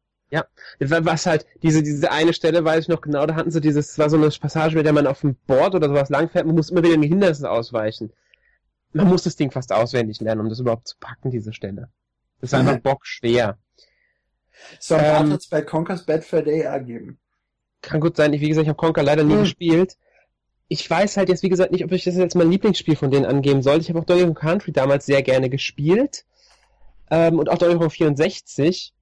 [0.90, 4.10] Was halt, diese, diese eine Stelle weiß ich noch genau, da hatten sie dieses, war
[4.10, 6.84] so eine Passage, mit der man auf dem Board oder sowas langfährt, man muss immer
[6.84, 8.12] wieder in die Hindernisse ausweichen.
[8.94, 11.90] Man muss das Ding fast auswendig lernen, um das überhaupt zu packen, diese Stelle.
[12.42, 12.82] Das ist einfach Mhm.
[12.82, 13.58] bockschwer.
[14.80, 17.20] So Ähm, hat es bei Conker's Bad Fur Day gegeben.
[17.82, 19.42] Kann gut sein, ich, wie gesagt, ich habe Conker leider nie Hm.
[19.42, 19.98] gespielt.
[20.68, 23.26] Ich weiß halt jetzt, wie gesagt, nicht, ob ich das jetzt mein Lieblingsspiel von denen
[23.26, 23.82] angeben sollte.
[23.82, 26.26] Ich habe auch Donkey Kong Country damals sehr gerne gespielt.
[27.12, 28.94] Ähm, und auch Donkey Kong 64.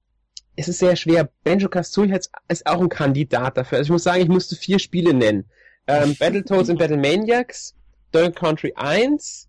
[0.56, 1.30] Es ist sehr schwer.
[1.42, 3.78] Banjo Kazooie ist auch ein Kandidat dafür.
[3.78, 5.46] Also ich muss sagen, ich musste vier Spiele nennen.
[5.86, 7.74] Ähm, Battletoads und Battlemaniacs,
[8.12, 9.48] Donkey Kong Country 1,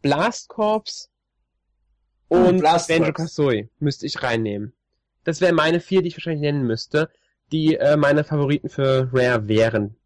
[0.00, 1.08] Blast Corps
[2.30, 3.12] Hm, und Blast Banjo.
[3.12, 4.72] Kazooie müsste ich reinnehmen.
[5.24, 7.10] Das wären meine vier, die ich wahrscheinlich nennen müsste,
[7.52, 9.96] die äh, meine Favoriten für Rare wären.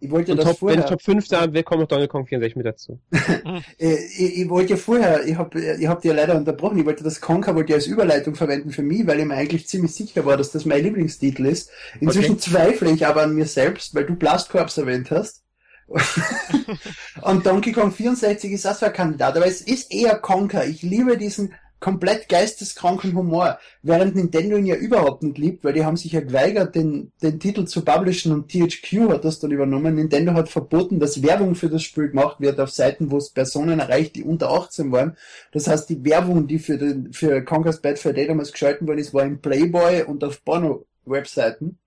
[0.00, 2.26] Ich wollte Und das Top, wenn vorher, ich Top 5 da kommt noch Donkey Kong
[2.26, 3.00] 64 mit dazu.
[3.78, 7.20] äh, ich, ich wollte vorher, ich habe ich hab dir leider unterbrochen, ich wollte das
[7.20, 10.36] Conker wollte ich als Überleitung verwenden für mich, weil ich mir eigentlich ziemlich sicher war,
[10.36, 11.70] dass das mein Lieblingstitel ist.
[12.00, 15.42] Inzwischen zweifle ich aber an mir selbst, weil du Blast Corps erwähnt hast.
[17.22, 20.66] Und Donkey Kong 64 ist auch so ein Kandidat, aber es ist eher Conker.
[20.66, 25.84] Ich liebe diesen komplett geisteskranken Humor, während Nintendo ihn ja überhaupt nicht liebt, weil die
[25.84, 29.96] haben sich ja geweigert, den, den Titel zu publishen und THQ hat das dann übernommen.
[29.96, 33.80] Nintendo hat verboten, dass Werbung für das Spiel gemacht wird auf Seiten, wo es Personen
[33.80, 35.16] erreicht, die unter 18 waren.
[35.52, 39.00] Das heißt, die Werbung, die für den, für Conker's Bad Fur Day damals geschalten worden
[39.00, 41.78] ist, war im Playboy und auf Porno-Webseiten.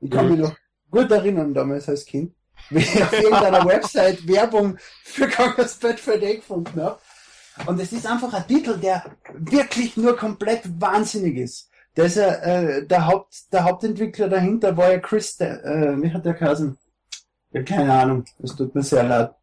[0.00, 0.56] Ich kann mich noch
[0.90, 2.32] gut erinnern damals als Kind,
[2.70, 6.98] wie ich auf irgendeiner Website Werbung für Conker's Bad Fur Day gefunden habe.
[7.66, 11.70] Und es ist einfach ein Titel, der wirklich nur komplett wahnsinnig ist.
[11.96, 16.12] Der, ist ja, äh, der, Haupt, der Hauptentwickler dahinter war ja Chris, der, äh, wie
[16.12, 16.78] hat der geheißen?
[17.50, 19.34] Ich hab keine Ahnung, das tut mir sehr leid.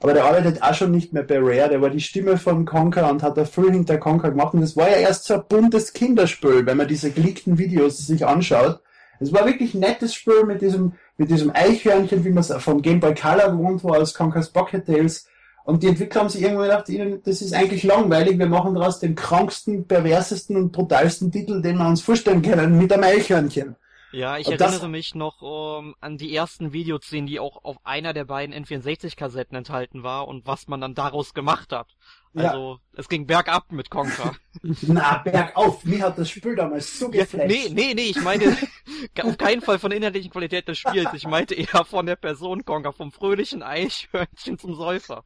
[0.00, 3.10] Aber der arbeitet auch schon nicht mehr bei Rare, der war die Stimme von Conker
[3.10, 5.94] und hat da viel hinter Conker gemacht und das war ja erst so ein buntes
[5.94, 8.80] Kinderspiel, wenn man diese geleakten Videos sich anschaut.
[9.18, 12.82] Es war wirklich ein nettes Spiel mit diesem, mit diesem Eichhörnchen, wie man es vom
[12.82, 15.26] Game Boy Color gewohnt war, aus Conker's Pocket Tales.
[15.64, 19.14] Und die Entwickler haben sich irgendwann gedacht, das ist eigentlich langweilig, wir machen daraus den
[19.14, 23.76] kranksten, perversesten und brutalsten Titel, den wir uns vorstellen können, mit einem Eichhörnchen.
[24.12, 25.42] Ja, ich Und das- erinnere mich noch
[25.80, 30.46] ähm, an die ersten Videoszenen, die auch auf einer der beiden N64-Kassetten enthalten war und
[30.46, 31.88] was man dann daraus gemacht hat.
[32.34, 32.50] Ja.
[32.50, 34.34] Also, es ging bergab mit Conker.
[34.82, 37.48] Na, bergauf, mir hat das Spiel damals so ja, geflasht.
[37.48, 38.56] nee, nee, nee, ich meine
[39.22, 41.10] auf keinen Fall von der inhaltlichen Qualität des Spiels.
[41.14, 45.22] Ich meinte eher von der Person Conker, vom fröhlichen Eichhörnchen zum Säufer.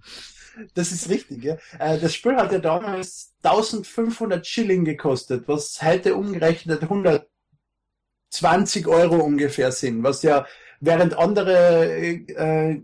[0.74, 1.56] Das ist richtig, ja.
[1.78, 9.72] Äh, Das Spiel hat ja damals 1500 Schilling gekostet, was heute umgerechnet 120 Euro ungefähr
[9.72, 10.46] sind, was ja
[10.80, 12.82] während andere äh,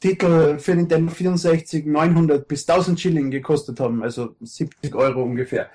[0.00, 5.70] Titel für Nintendo 64 900 bis 1000 Schilling gekostet haben, also 70 Euro ungefähr.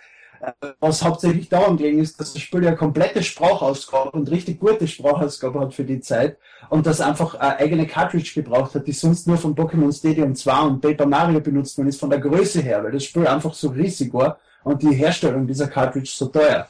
[0.80, 5.60] was hauptsächlich daran ging, ist, dass das Spiel ja komplette Sprachausgabe und richtig gute Sprachausgabe
[5.60, 6.38] hat für die Zeit
[6.70, 10.60] und das einfach eine eigene Cartridge gebraucht hat, die sonst nur von Pokémon Stadium 2
[10.62, 13.70] und Paper Mario benutzt worden ist, von der Größe her, weil das Spiel einfach so
[13.70, 16.68] riesig war und die Herstellung dieser Cartridge so teuer.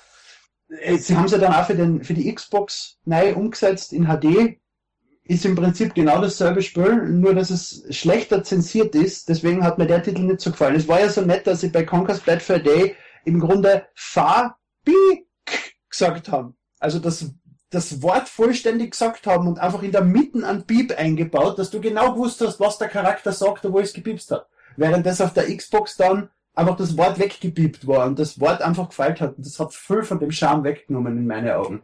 [0.82, 4.60] Äh, sie haben sie dann auch für, den, für die Xbox neu umgesetzt in HD.
[5.26, 9.30] Ist im Prinzip genau dasselbe Spiel, nur dass es schlechter zensiert ist.
[9.30, 10.76] Deswegen hat mir der Titel nicht so gefallen.
[10.76, 15.26] Es war ja so nett, dass sie bei Conker's Bad Fur Day im Grunde Fabi
[15.90, 16.58] gesagt haben.
[16.80, 17.32] Also das,
[17.70, 21.80] das Wort vollständig gesagt haben und einfach in der Mitte ein Piep eingebaut, dass du
[21.80, 24.48] genau gewusst hast, was der Charakter sagt, wo es gepiepst hat.
[24.76, 28.90] Während das auf der Xbox dann einfach das Wort weggepiept war und das Wort einfach
[28.90, 29.38] gefeilt hat.
[29.38, 31.84] Und das hat viel von dem Charme weggenommen in meine Augen.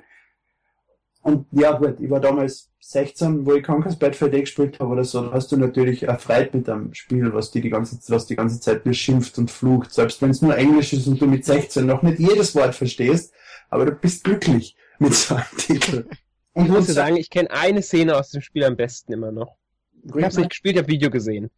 [1.22, 4.92] Und ja gut, ich war damals 16, wo ich Conquer's Bad for Day gespielt habe
[4.92, 8.26] oder so, da hast du natürlich erfreut mit einem Spiel, was die, die ganze, was
[8.26, 11.28] die ganze Zeit nur schimpft und flucht, selbst wenn es nur Englisch ist und du
[11.28, 13.34] mit 16 noch nicht jedes Wort verstehst,
[13.70, 16.06] aber du bist glücklich mit so einem Titel.
[16.54, 19.56] Und ich muss sagen, ich kenne eine Szene aus dem Spiel am besten immer noch.
[20.04, 21.52] Ich habe nicht gespielt, ich habe Video gesehen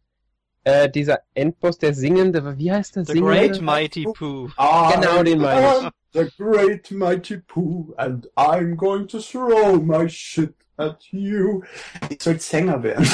[0.64, 3.36] äh, dieser Endboss, der singende, wie heißt der The singende?
[3.36, 4.50] Great Mighty Pooh.
[4.56, 5.88] Ah, genau, den meine ich.
[6.12, 11.62] The Great Mighty Pooh and I'm going to throw my shit at you.
[12.10, 13.08] Ich soll Sänger werden.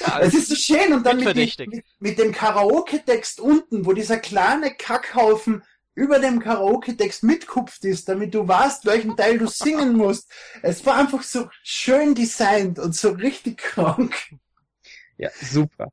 [0.00, 3.92] ja, es ist so schön und dann mit, die, mit, mit dem Karaoke-Text unten, wo
[3.92, 5.62] dieser kleine Kackhaufen
[5.94, 10.30] über dem Karaoke-Text mitkupft ist, damit du weißt, welchen Teil du singen musst.
[10.62, 14.14] Es war einfach so schön designt und so richtig krank.
[15.16, 15.90] Ja, super.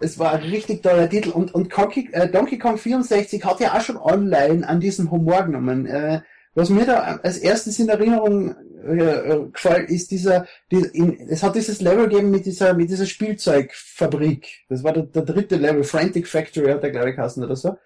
[0.00, 3.74] Es war ein richtig toller Titel und, und Donkey, äh, Donkey Kong 64 hat ja
[3.74, 5.86] auch schon online an diesem Humor genommen.
[5.86, 6.20] Äh,
[6.54, 8.54] was mir da als erstes in Erinnerung
[8.86, 12.90] äh, äh gefällt, ist dieser, die, in, es hat dieses Level gegeben mit dieser, mit
[12.90, 14.64] dieser Spielzeugfabrik.
[14.68, 17.76] Das war der, der dritte Level, Frantic Factory hat der glaube ich heißen oder so.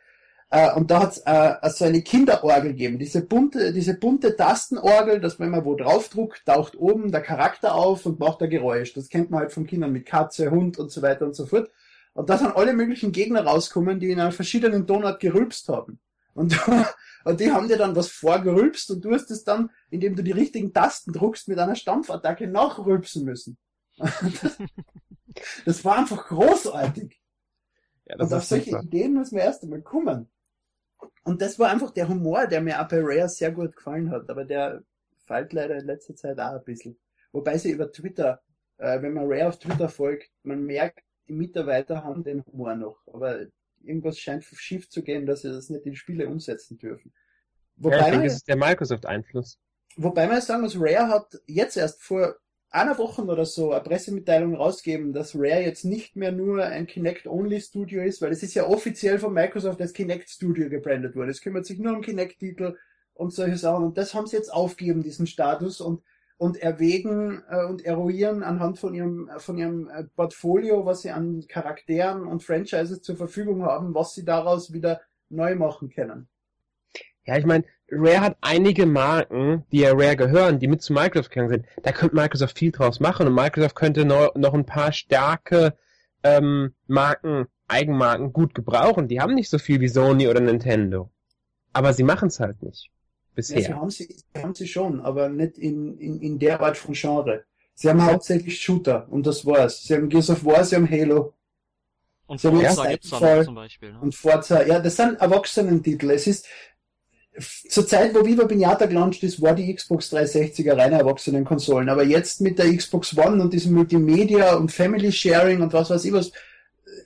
[0.51, 5.21] Äh, und da hat es äh, so eine Kinderorgel gegeben, diese bunte, diese bunte Tastenorgel,
[5.21, 8.95] dass wenn man wo draufdruckt, taucht oben der Charakter auf und macht ein Geräusch.
[8.95, 11.71] Das kennt man halt von Kindern mit Katze, Hund und so weiter und so fort.
[12.15, 16.01] Und da sind alle möglichen Gegner rauskommen, die in einer verschiedenen Tonart gerülpst haben.
[16.33, 16.59] Und,
[17.25, 20.33] und die haben dir dann was vorgerülpst und du hast es dann, indem du die
[20.33, 23.59] richtigen Tasten druckst, mit einer Stampfattacke nachrülpsen müssen.
[23.99, 24.57] Das,
[25.67, 27.21] das, war einfach großartig.
[28.07, 28.83] Ja, und auf solche super.
[28.83, 30.29] Ideen müssen wir erst einmal kommen.
[31.25, 34.29] Und das war einfach der Humor, der mir auch bei Rare sehr gut gefallen hat.
[34.31, 34.83] Aber der
[35.27, 36.99] fällt leider in letzter Zeit auch ein bisschen.
[37.33, 38.41] Wobei sie über Twitter,
[38.79, 43.07] äh, wenn man Rare auf Twitter folgt, man merkt, die Mitarbeiter haben den Humor noch,
[43.13, 43.47] aber
[43.83, 47.13] irgendwas scheint schief zu gehen, dass sie das nicht in Spiele umsetzen dürfen.
[47.77, 49.59] Wobei ja, ich denke, das ist der Microsoft-Einfluss.
[49.97, 52.37] Wobei man sagen muss, Rare hat jetzt erst vor
[52.71, 58.03] einer Woche oder so eine Pressemitteilung rausgeben, dass Rare jetzt nicht mehr nur ein Kinect-Only-Studio
[58.03, 61.31] ist, weil es ist ja offiziell von Microsoft als Kinect-Studio gebrandet worden.
[61.31, 62.77] Es kümmert sich nur um Kinect-Titel
[63.15, 63.85] und solche Sachen.
[63.85, 65.81] Und das haben sie jetzt aufgegeben, diesen Status.
[65.81, 66.03] Und
[66.39, 71.45] und erwägen äh, und eruieren anhand von ihrem, von ihrem äh, Portfolio, was sie an
[71.49, 76.29] Charakteren und Franchises zur Verfügung haben, was sie daraus wieder neu machen können.
[77.27, 81.31] Ja, ich meine, Rare hat einige Marken, die ja Rare gehören, die mit zu Microsoft
[81.31, 81.67] gegangen sind.
[81.83, 85.75] Da könnte Microsoft viel draus machen und Microsoft könnte noch, noch ein paar starke
[86.23, 89.09] ähm, Marken, Eigenmarken gut gebrauchen.
[89.09, 91.11] Die haben nicht so viel wie Sony oder Nintendo.
[91.73, 92.91] Aber sie machen es halt nicht
[93.35, 93.61] bisher.
[93.61, 96.77] Ja, sie, haben sie, sie haben sie schon, aber nicht in, in, in der Art
[96.77, 97.45] von Genre.
[97.75, 99.85] Sie haben hauptsächlich Shooter und das war's.
[99.85, 101.35] Sie haben Gears of War, sie haben Halo.
[102.27, 103.93] Und Forza gibt's dann zum Beispiel.
[103.93, 104.01] Ne?
[104.01, 106.11] Und Forza, ja, das sind Erwachsenentitel.
[106.11, 106.47] Es ist,
[107.41, 111.89] zur Zeit, wo Viva Pinata gelauncht ist, war die Xbox 360 eine reine Erwachsenenkonsolen.
[111.89, 116.05] Aber jetzt mit der Xbox One und diesem Multimedia und Family Sharing und was weiß
[116.05, 116.33] ich was,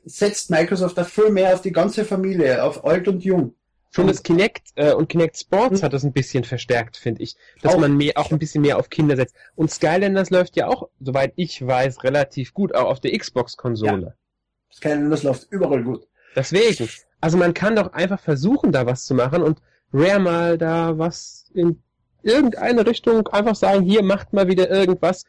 [0.04, 3.54] setzt Microsoft da viel mehr auf die ganze Familie, auf alt und jung.
[3.94, 5.84] Schon das Kinect äh, und Kinect Sports mhm.
[5.84, 7.36] hat das ein bisschen verstärkt, finde ich.
[7.60, 7.78] Dass auch.
[7.78, 9.36] man mehr, auch ein bisschen mehr auf Kinder setzt.
[9.54, 14.06] Und Skylanders läuft ja auch, soweit ich weiß, relativ gut, auch auf der Xbox-Konsole.
[14.06, 14.74] Ja.
[14.74, 16.06] Skylanders läuft überall gut.
[16.34, 16.88] Deswegen.
[17.20, 19.60] Also man kann doch einfach versuchen, da was zu machen und
[19.92, 21.83] Rare mal da was in
[22.22, 25.24] irgendeine Richtung einfach sagen, hier macht mal wieder irgendwas.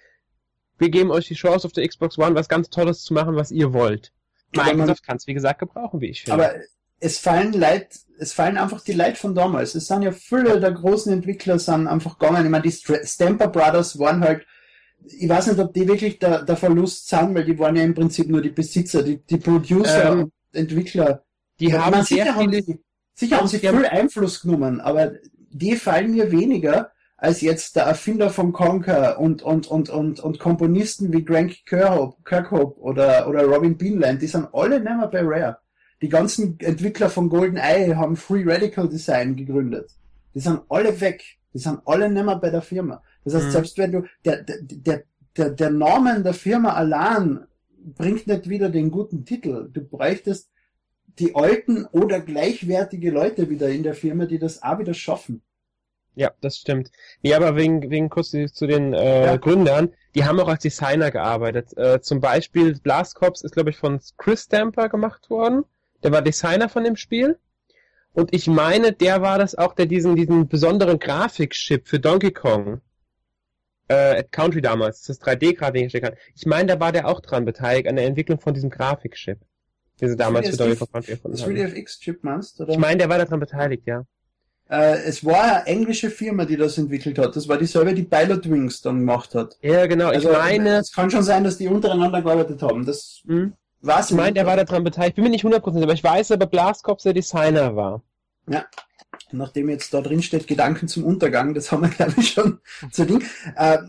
[0.77, 3.51] Wir geben euch die Chance auf der Xbox One was ganz Tolles zu machen, was
[3.51, 4.11] ihr wollt.
[4.55, 6.33] Microsoft kann es, wie gesagt, gebrauchen, wie ich finde.
[6.33, 6.55] Aber
[6.99, 7.87] es fallen Leute,
[8.19, 9.75] es fallen einfach die Leute von damals.
[9.75, 12.45] Es sind ja viele der großen Entwickler sind einfach gegangen.
[12.45, 14.45] Ich meine, die Stamper Brothers waren halt,
[15.05, 17.93] ich weiß nicht, ob die wirklich der, der Verlust sind, weil die waren ja im
[17.93, 21.23] Prinzip nur die Besitzer, die, die Producer ähm, und Entwickler.
[21.59, 22.79] Die haben sicher, haben sie,
[23.13, 25.13] sicher haben sie viel Einfluss genommen, aber
[25.51, 26.91] die fallen mir weniger
[27.23, 32.17] als jetzt der Erfinder von Conker und, und, und, und, und Komponisten wie Grant Kirkhope,
[32.25, 34.21] Kirkhope oder, oder Robin Beanland.
[34.21, 35.57] Die sind alle nicht mehr bei Rare
[36.01, 39.91] Die ganzen Entwickler von GoldenEye haben Free Radical Design gegründet.
[40.35, 41.23] Die sind alle weg.
[41.53, 43.01] Die sind alle nimmer bei der Firma.
[43.23, 43.51] Das heißt, mhm.
[43.51, 45.03] selbst wenn du, der, der,
[45.37, 47.45] der, der Namen der Firma allein
[47.77, 49.69] bringt nicht wieder den guten Titel.
[49.71, 50.49] Du bräuchtest
[51.19, 55.41] die alten oder gleichwertige Leute wieder in der Firma, die das auch wieder schaffen.
[56.15, 56.91] Ja, das stimmt.
[57.23, 59.35] Nee, aber wegen, wegen kurz zu den äh, ja.
[59.37, 61.75] Gründern, die haben auch als Designer gearbeitet.
[61.75, 65.63] Äh, zum Beispiel Blast Corps ist, glaube ich, von Chris Stamper gemacht worden.
[66.03, 67.39] Der war Designer von dem Spiel.
[68.13, 72.81] Und ich meine, der war das auch, der diesen, diesen besonderen Grafikchip für Donkey Kong
[73.87, 76.17] äh, at Country damals, das 3D-Grafik hingestellt hat.
[76.35, 79.39] Ich meine, da war der auch dran beteiligt an der Entwicklung von diesem Grafikchip.
[80.03, 81.55] Den sie damals für Donkey Kong Country erfunden haben.
[81.55, 82.73] Das 3DFX-Chip meinst, oder?
[82.73, 84.03] Ich meine, der war daran beteiligt, ja.
[84.69, 87.35] Äh, es war eine englische Firma, die das entwickelt hat.
[87.37, 89.57] Das war dieselbe, die Pilot Wings dann gemacht hat.
[89.61, 90.07] Ja, genau.
[90.09, 90.79] Also, ich meine.
[90.79, 92.85] Es kann schon sein, dass die untereinander gearbeitet haben.
[92.85, 93.53] Das hm.
[93.79, 94.11] war's.
[94.11, 95.15] Ich meine, der war daran beteiligt.
[95.15, 98.01] Bin mir nicht 100%, aber ich weiß, aber Blaskops der Designer war.
[98.49, 98.65] Ja.
[99.33, 102.59] Nachdem jetzt da drin steht, Gedanken zum Untergang, das haben wir, glaube ich, schon
[102.91, 103.23] zu Ding.
[103.55, 103.79] Äh,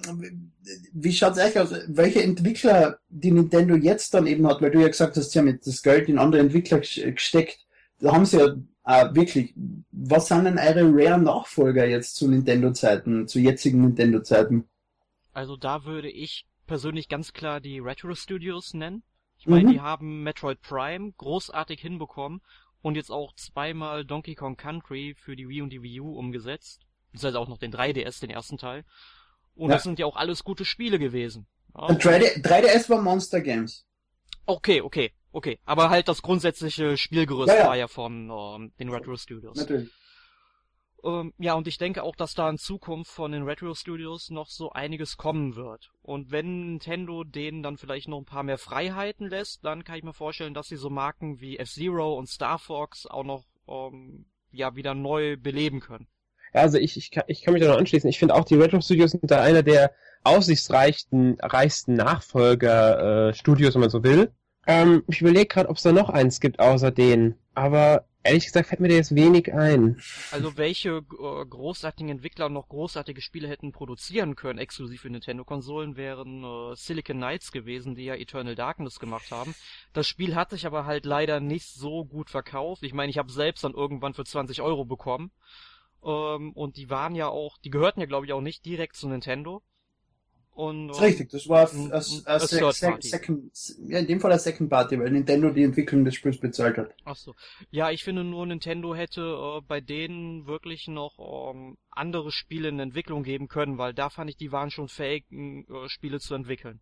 [0.92, 1.74] wie schaut's eigentlich aus?
[1.88, 5.58] Welche Entwickler die Nintendo jetzt dann eben hat, weil du ja gesagt hast, sie haben
[5.64, 7.58] das Geld in andere Entwickler gesteckt.
[8.00, 8.54] Da haben sie ja
[8.84, 9.54] äh, wirklich,
[9.90, 14.68] was sind denn eure Rare-Nachfolger jetzt zu Nintendo-Zeiten, zu jetzigen Nintendo-Zeiten?
[15.32, 19.02] Also da würde ich persönlich ganz klar die Retro Studios nennen.
[19.38, 19.72] Ich meine, mhm.
[19.72, 22.40] die haben Metroid Prime großartig hinbekommen
[22.84, 26.82] und jetzt auch zweimal Donkey Kong Country für die Wii und die Wii U umgesetzt.
[27.12, 28.84] Beziehungsweise auch noch den 3DS, den ersten Teil.
[29.54, 29.76] Und ja.
[29.76, 31.46] das sind ja auch alles gute Spiele gewesen.
[31.74, 31.86] Ja.
[31.86, 33.86] 3D, 3DS war Monster Games.
[34.44, 35.12] Okay, okay.
[35.32, 39.56] Okay, aber halt das grundsätzliche Spielgerüst ja, war ja von ähm, den Retro Studios.
[39.56, 39.90] Natürlich.
[41.04, 44.48] Ähm, ja, und ich denke auch, dass da in Zukunft von den Retro Studios noch
[44.48, 45.90] so einiges kommen wird.
[46.02, 50.02] Und wenn Nintendo denen dann vielleicht noch ein paar mehr Freiheiten lässt, dann kann ich
[50.02, 54.76] mir vorstellen, dass sie so Marken wie F-Zero und Star Fox auch noch ähm, ja
[54.76, 56.06] wieder neu beleben können.
[56.54, 58.08] Ja, also ich, ich, kann, ich kann mich da noch anschließen.
[58.08, 63.80] Ich finde auch, die Retro Studios sind da einer der aussichtsreichsten reichsten Nachfolger-Studios, äh, wenn
[63.80, 64.32] man so will.
[64.66, 67.34] Ähm, ich überlege gerade, ob es da noch eins gibt außer den.
[67.54, 70.00] Aber ehrlich gesagt fällt mir da jetzt wenig ein.
[70.30, 76.42] Also welche äh, großartigen Entwickler noch großartige Spiele hätten produzieren können, exklusiv für Nintendo-Konsolen, wären
[76.42, 79.54] äh, Silicon Knights gewesen, die ja Eternal Darkness gemacht haben.
[79.92, 82.82] Das Spiel hat sich aber halt leider nicht so gut verkauft.
[82.82, 85.30] Ich meine, ich habe selbst dann irgendwann für 20 Euro bekommen.
[86.02, 89.08] Ähm, und die waren ja auch, die gehörten ja glaube ich auch nicht direkt zu
[89.08, 89.62] Nintendo.
[90.54, 93.52] Und, das ist richtig, das war als, als, als Second,
[93.88, 96.94] ja, in dem Fall als Second Party, weil Nintendo die Entwicklung des Spiels bezahlt hat.
[97.04, 97.34] Ach so.
[97.72, 102.78] Ja, ich finde nur, Nintendo hätte äh, bei denen wirklich noch ähm, andere Spiele in
[102.78, 106.80] Entwicklung geben können, weil da fand ich, die waren schon fähig, äh, Spiele zu entwickeln.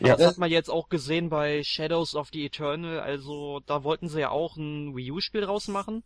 [0.00, 3.84] Ja, das, das hat man jetzt auch gesehen bei Shadows of the Eternal, also da
[3.84, 6.02] wollten sie ja auch ein Wii U-Spiel rausmachen.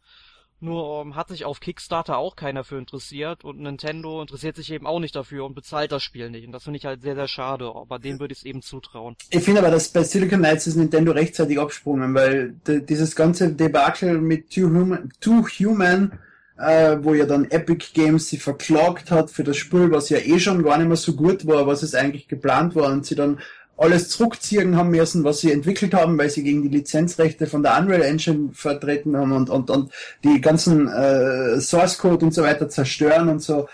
[0.61, 4.87] Nur ähm, hat sich auf Kickstarter auch keiner für interessiert und Nintendo interessiert sich eben
[4.87, 6.46] auch nicht dafür und bezahlt das Spiel nicht.
[6.46, 7.73] Und das finde ich halt sehr, sehr schade.
[7.75, 9.16] Aber dem würde ich es eben zutrauen.
[9.31, 14.20] Ich finde aber, dass bei Silicon Knights ist Nintendo rechtzeitig abgesprungen, weil dieses ganze Debakel
[14.20, 16.18] mit Too Human, Too Human
[16.61, 20.38] äh, wo ja dann Epic Games sie verklagt hat für das Spiel, was ja eh
[20.38, 23.40] schon gar nicht mehr so gut war, was es eigentlich geplant war und sie dann
[23.81, 27.79] alles zurückziehen haben müssen, was sie entwickelt haben, weil sie gegen die Lizenzrechte von der
[27.79, 29.90] Unreal Engine vertreten haben und, und, und
[30.23, 33.69] die ganzen äh, Source Code und so weiter zerstören und so.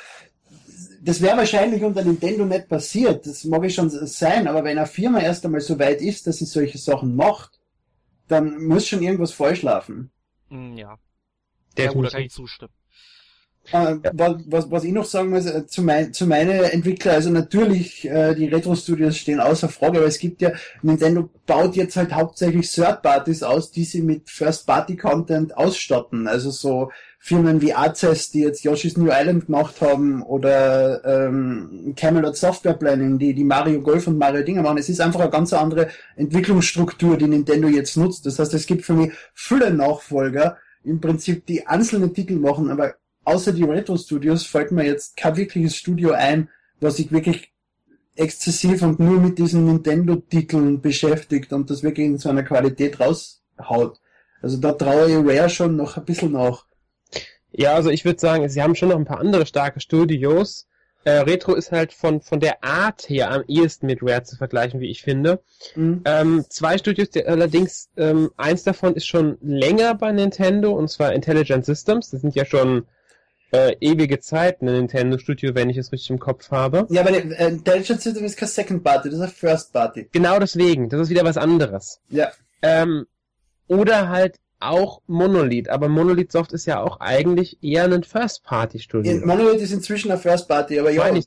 [1.02, 4.86] Das wäre wahrscheinlich unter Nintendo nicht passiert, das mag ich schon sein, aber wenn eine
[4.86, 7.58] Firma erst einmal so weit ist, dass sie solche Sachen macht,
[8.28, 10.10] dann muss schon irgendwas falsch laufen.
[10.50, 10.98] Mm, ja.
[11.76, 12.72] Der ja, kann ich zustimmen.
[13.72, 17.30] Äh, was, was, was ich noch sagen muss, äh, zu, mein, zu meinen Entwickler, also
[17.30, 20.52] natürlich, äh, die Retro-Studios stehen außer Frage, aber es gibt ja,
[20.82, 26.28] Nintendo baut jetzt halt hauptsächlich Third-Parties aus, die sie mit First-Party-Content ausstatten.
[26.28, 32.36] Also so Firmen wie Access, die jetzt Yoshi's New Island gemacht haben, oder ähm, Camelot
[32.36, 34.78] Software Planning, die, die Mario Golf und Mario Dinger machen.
[34.78, 38.26] Es ist einfach eine ganz andere Entwicklungsstruktur, die Nintendo jetzt nutzt.
[38.26, 42.94] Das heißt, es gibt für mich viele Nachfolger, im Prinzip die einzelne Titel machen, aber
[43.26, 46.48] außer die Retro Studios fällt mir jetzt kein wirkliches Studio ein,
[46.80, 47.52] was sich wirklich
[48.14, 54.00] exzessiv und nur mit diesen Nintendo-Titeln beschäftigt und das wirklich in so einer Qualität raushaut.
[54.40, 56.64] Also da traue ich Rare schon noch ein bisschen nach.
[57.50, 60.66] Ja, also ich würde sagen, sie haben schon noch ein paar andere starke Studios.
[61.04, 64.80] Äh, Retro ist halt von, von der Art her am ehesten mit Rare zu vergleichen,
[64.80, 65.40] wie ich finde.
[65.74, 66.02] Mhm.
[66.04, 71.12] Ähm, zwei Studios, die, allerdings, ähm, eins davon ist schon länger bei Nintendo, und zwar
[71.12, 72.10] Intelligent Systems.
[72.10, 72.86] Das sind ja schon
[73.56, 76.86] äh, ewige Zeit ein Nintendo Studio, wenn ich es richtig im Kopf habe.
[76.90, 80.08] Ja, aber äh, Intelligent System ist kein Second Party, das ist ein First Party.
[80.12, 82.00] Genau deswegen, das ist wieder was anderes.
[82.08, 82.30] Ja.
[82.62, 83.06] Ähm,
[83.68, 89.26] Oder halt auch Monolith, aber Monolith Soft ist ja auch eigentlich eher ein First-Party-Studio.
[89.26, 91.26] Monolith ist inzwischen ein First-Party, aber ja, ich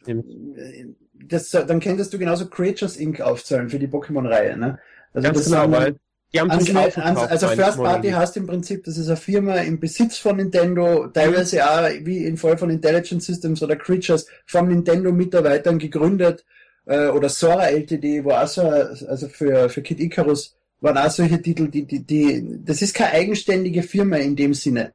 [1.27, 3.21] das, dann könntest du genauso Creatures Inc.
[3.21, 4.57] aufzahlen für die Pokémon-Reihe.
[4.57, 4.79] Ne?
[5.13, 5.95] Also Ganz genau, sind- weil
[6.33, 6.97] die haben aufgekauft.
[6.97, 11.67] also First Party heißt im Prinzip, das ist eine Firma im Besitz von Nintendo, teilweise
[11.67, 16.45] auch wie in Fall von Intelligent Systems oder Creatures von Nintendo-Mitarbeitern gegründet,
[16.89, 21.41] äh, oder Sora LTD, wo auch so, also für, für Kid Icarus waren auch solche
[21.41, 24.93] Titel, die, die, die, das ist keine eigenständige Firma in dem Sinne.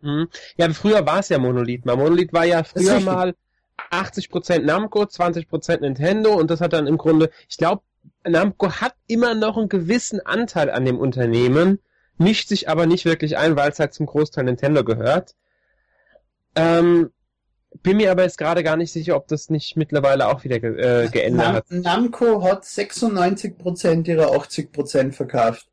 [0.00, 0.28] Mhm.
[0.56, 1.96] Ja, früher war es ja Monolith mal.
[1.96, 3.34] Monolith war ja früher mal
[3.90, 7.82] 80% Namco, 20% Nintendo und das hat dann im Grunde, ich glaube,
[8.24, 11.78] Namco hat immer noch einen gewissen Anteil an dem Unternehmen,
[12.18, 15.34] mischt sich aber nicht wirklich ein, weil es halt zum Großteil Nintendo gehört.
[16.54, 17.10] Ähm,
[17.82, 20.76] bin mir aber jetzt gerade gar nicht sicher, ob das nicht mittlerweile auch wieder ge
[20.76, 21.64] äh, geändert hat.
[21.70, 25.68] Namco hat 96% ihrer 80% verkauft.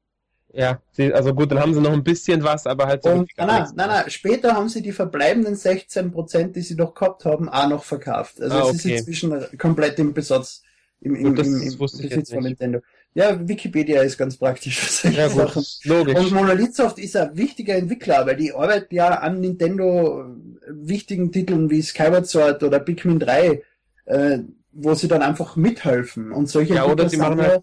[0.56, 0.80] Ja,
[1.14, 3.88] also gut, dann haben sie noch ein bisschen was, aber halt so Und, nein, nein,
[3.90, 8.40] nein, später haben sie die verbleibenden 16%, die sie noch gehabt haben, auch noch verkauft.
[8.40, 10.62] Also Ah, es ist inzwischen komplett im Besatz,
[11.04, 12.44] im, im, das im, im wusste ich Besitz jetzt von.
[12.44, 12.80] Nintendo.
[13.14, 15.64] Ja, Wikipedia ist ganz praktisch für solche Ja gut, Sachen.
[15.84, 16.16] logisch.
[16.16, 20.26] Und Monolith Soft ist ein wichtiger Entwickler, weil die arbeiten ja an Nintendo äh,
[20.70, 23.62] wichtigen Titeln wie Skyward Sword oder Pikmin 3,
[24.06, 24.40] äh,
[24.72, 26.32] wo sie dann einfach mithelfen.
[26.32, 27.62] Und solche Ja, oder sie machen halt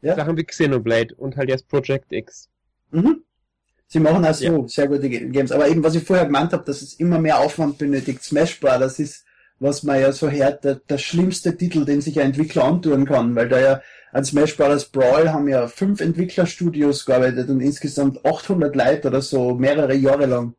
[0.00, 2.48] ja- Sachen wie Xenoblade und halt jetzt Project X.
[2.90, 3.22] Mhm.
[3.86, 5.52] Sie machen auch so sehr gute Games.
[5.52, 8.22] Aber eben, was ich vorher gemeint habe, dass es immer mehr Aufwand benötigt.
[8.24, 9.24] Smash Brothers ist,
[9.62, 13.34] was man ja so hört, der, der schlimmste Titel, den sich ein Entwickler antun kann,
[13.36, 18.74] weil da ja an Smash Brothers Brawl haben ja fünf Entwicklerstudios gearbeitet und insgesamt 800
[18.74, 20.54] Leute oder so, mehrere Jahre lang.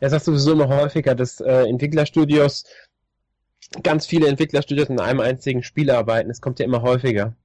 [0.00, 2.64] Ja, das hast du sowieso immer häufiger, dass äh, Entwicklerstudios,
[3.82, 6.28] ganz viele Entwicklerstudios in einem einzigen Spiel arbeiten.
[6.28, 7.36] Das kommt ja immer häufiger.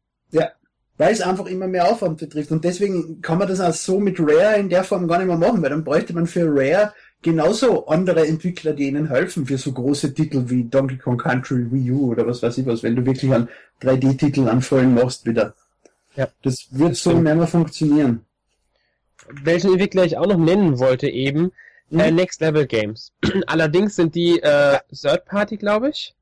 [0.98, 2.52] Weil es einfach immer mehr Aufwand betrifft.
[2.52, 5.38] Und deswegen kann man das auch so mit Rare in der Form gar nicht mehr
[5.38, 9.72] machen, weil dann bräuchte man für Rare genauso andere Entwickler, die ihnen helfen für so
[9.72, 13.06] große Titel wie Donkey Kong Country, Wii U oder was weiß ich was, wenn du
[13.06, 13.50] wirklich einen
[13.82, 15.54] 3D-Titel anfallen machst wieder.
[16.16, 16.28] Ja.
[16.44, 17.26] Das wird so Stimmt.
[17.26, 18.22] nicht mehr funktionieren.
[19.44, 21.52] Welchen Entwickler ich auch noch nennen wollte eben,
[21.90, 22.00] Mhm.
[22.02, 23.14] äh, Next Level Games.
[23.48, 26.14] Allerdings sind die äh, Third Party, glaube ich.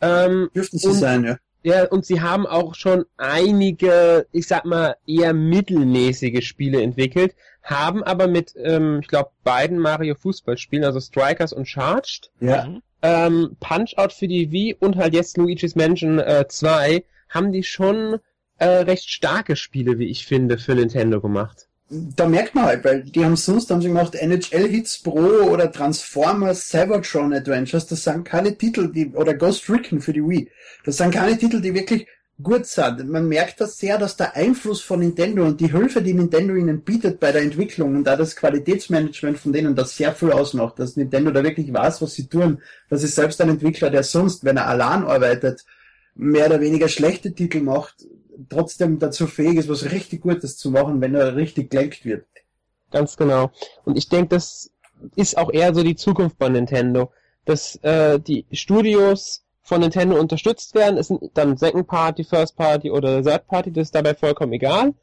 [0.00, 1.38] Ähm, Dürften sie sein, ja.
[1.66, 8.04] Ja, und sie haben auch schon einige, ich sag mal, eher mittelmäßige Spiele entwickelt, haben
[8.04, 12.68] aber mit, ähm, ich glaube, beiden Mario Fußballspielen, also Strikers und Charged, Ja.
[13.02, 18.20] Ähm, Punch-Out für die Wii und halt jetzt Luigi's Mansion äh, 2 haben die schon
[18.58, 21.65] äh, recht starke Spiele, wie ich finde, für Nintendo gemacht.
[21.88, 25.70] Da merkt man halt, weil die haben sonst haben sie gemacht NHL Hits Pro oder
[25.70, 30.50] Transformers Cybertron Adventures, das sind keine Titel, die, oder Ghost Recon für die Wii.
[30.84, 32.08] Das sind keine Titel, die wirklich
[32.42, 33.08] gut sind.
[33.08, 36.82] Man merkt das sehr, dass der Einfluss von Nintendo und die Hilfe, die Nintendo ihnen
[36.82, 40.96] bietet bei der Entwicklung und da das Qualitätsmanagement von denen das sehr viel ausmacht, dass
[40.96, 44.58] Nintendo da wirklich weiß, was sie tun, dass es selbst ein Entwickler, der sonst, wenn
[44.58, 45.64] er allein arbeitet,
[46.14, 48.06] mehr oder weniger schlechte Titel macht,
[48.48, 52.26] trotzdem dazu fähig ist, was richtig Gutes zu machen, wenn er richtig gelenkt wird.
[52.90, 53.50] Ganz genau.
[53.84, 54.70] Und ich denke, das
[55.14, 57.12] ist auch eher so die Zukunft bei Nintendo,
[57.44, 61.02] dass äh, die Studios von Nintendo unterstützt werden.
[61.02, 64.94] Sind dann Second Party, First Party oder Third Party, das ist dabei vollkommen egal.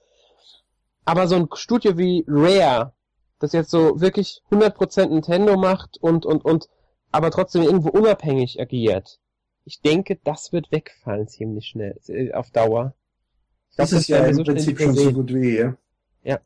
[1.06, 2.94] Aber so ein Studio wie Rare,
[3.40, 6.70] das jetzt so wirklich 100% Nintendo macht und, und, und,
[7.12, 9.20] aber trotzdem irgendwo unabhängig agiert.
[9.66, 12.94] Ich denke, das wird wegfallen ziemlich schnell, äh, auf Dauer.
[13.76, 15.58] Das ist ja werden wir im Prinzip schon so gut wie,
[16.24, 16.40] ja.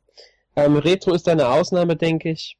[0.57, 2.57] Ähm, Retro ist da eine Ausnahme, denke ich.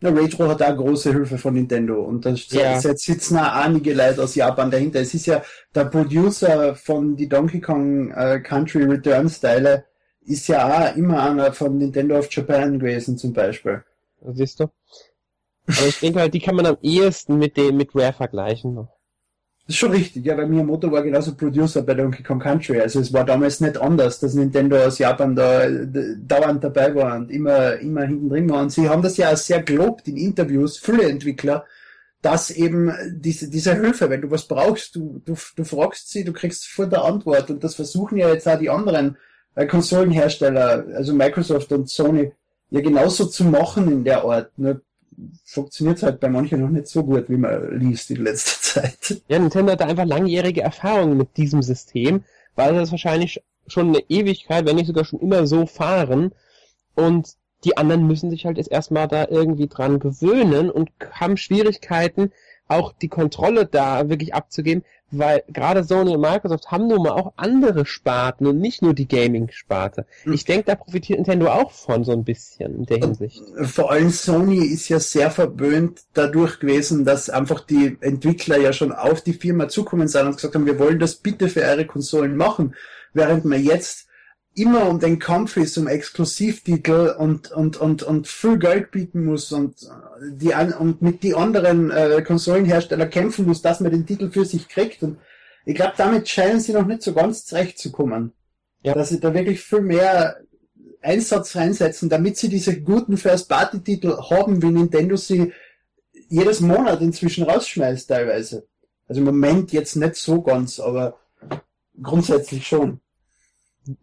[0.00, 2.80] Na, Retro hat auch große Hilfe von Nintendo und da Ja.
[2.80, 2.80] ja.
[2.80, 5.00] sitzen auch einige Leute aus Japan dahinter.
[5.00, 5.40] Es ist ja
[5.72, 9.84] der Producer von die Donkey Kong äh, Country Returns Teile
[10.24, 13.84] ist ja auch immer einer von Nintendo of Japan gewesen zum Beispiel.
[14.32, 14.64] Siehst du?
[15.66, 18.88] Aber ich denke halt, die kann man am ehesten mit dem, mit Rare vergleichen.
[19.72, 22.78] Das ist schon richtig, ja, weil Miyamoto war genauso Producer bei Donkey Kong Country.
[22.78, 27.30] Also es war damals nicht anders, dass Nintendo aus Japan da dauernd dabei war und
[27.30, 28.60] immer, immer hinten drin war.
[28.60, 31.64] Und sie haben das ja auch sehr gelobt in Interviews, viele Entwickler,
[32.20, 36.34] dass eben diese, diese Hilfe, wenn du was brauchst, du, du, du fragst sie, du
[36.34, 37.48] kriegst vor der Antwort.
[37.48, 39.16] Und das versuchen ja jetzt auch die anderen
[39.54, 42.30] äh, Konsolenhersteller, also Microsoft und Sony,
[42.68, 44.50] ja genauso zu machen in der Art.
[44.58, 44.82] Nur
[45.44, 49.22] funktioniert halt bei manchen noch nicht so gut, wie man liest in letzter Zeit.
[49.28, 54.02] Ja, Nintendo hat da einfach langjährige Erfahrungen mit diesem System, weil das wahrscheinlich schon eine
[54.08, 56.32] Ewigkeit, wenn nicht sogar schon immer so fahren.
[56.94, 62.32] Und die anderen müssen sich halt jetzt erstmal da irgendwie dran gewöhnen und haben Schwierigkeiten,
[62.72, 67.34] auch die Kontrolle da wirklich abzugeben, weil gerade Sony und Microsoft haben nun mal auch
[67.36, 70.06] andere Sparten und nicht nur die Gaming-Sparte.
[70.24, 70.32] Hm.
[70.32, 73.42] Ich denke, da profitiert Nintendo auch von so ein bisschen in der Hinsicht.
[73.62, 78.92] Vor allem Sony ist ja sehr verwöhnt dadurch gewesen, dass einfach die Entwickler ja schon
[78.92, 82.36] auf die Firma zukommen sind und gesagt haben, wir wollen das bitte für eure Konsolen
[82.36, 82.74] machen,
[83.12, 84.08] während man jetzt
[84.54, 89.50] immer um den Kampf ist, um Exklusivtitel und, und, und, und viel Geld bieten muss
[89.52, 89.88] und,
[90.20, 94.68] die, und mit die anderen äh, Konsolenhersteller kämpfen muss, dass man den Titel für sich
[94.68, 95.02] kriegt.
[95.02, 95.18] Und
[95.64, 98.32] ich glaube, damit scheinen sie noch nicht so ganz zurechtzukommen.
[98.82, 98.94] Ja.
[98.94, 100.36] Dass sie da wirklich viel mehr
[101.00, 105.52] Einsatz reinsetzen, damit sie diese guten First-Party-Titel haben, wie Nintendo sie
[106.28, 108.66] jedes Monat inzwischen rausschmeißt teilweise.
[109.08, 111.18] Also im Moment jetzt nicht so ganz, aber
[112.00, 113.00] grundsätzlich schon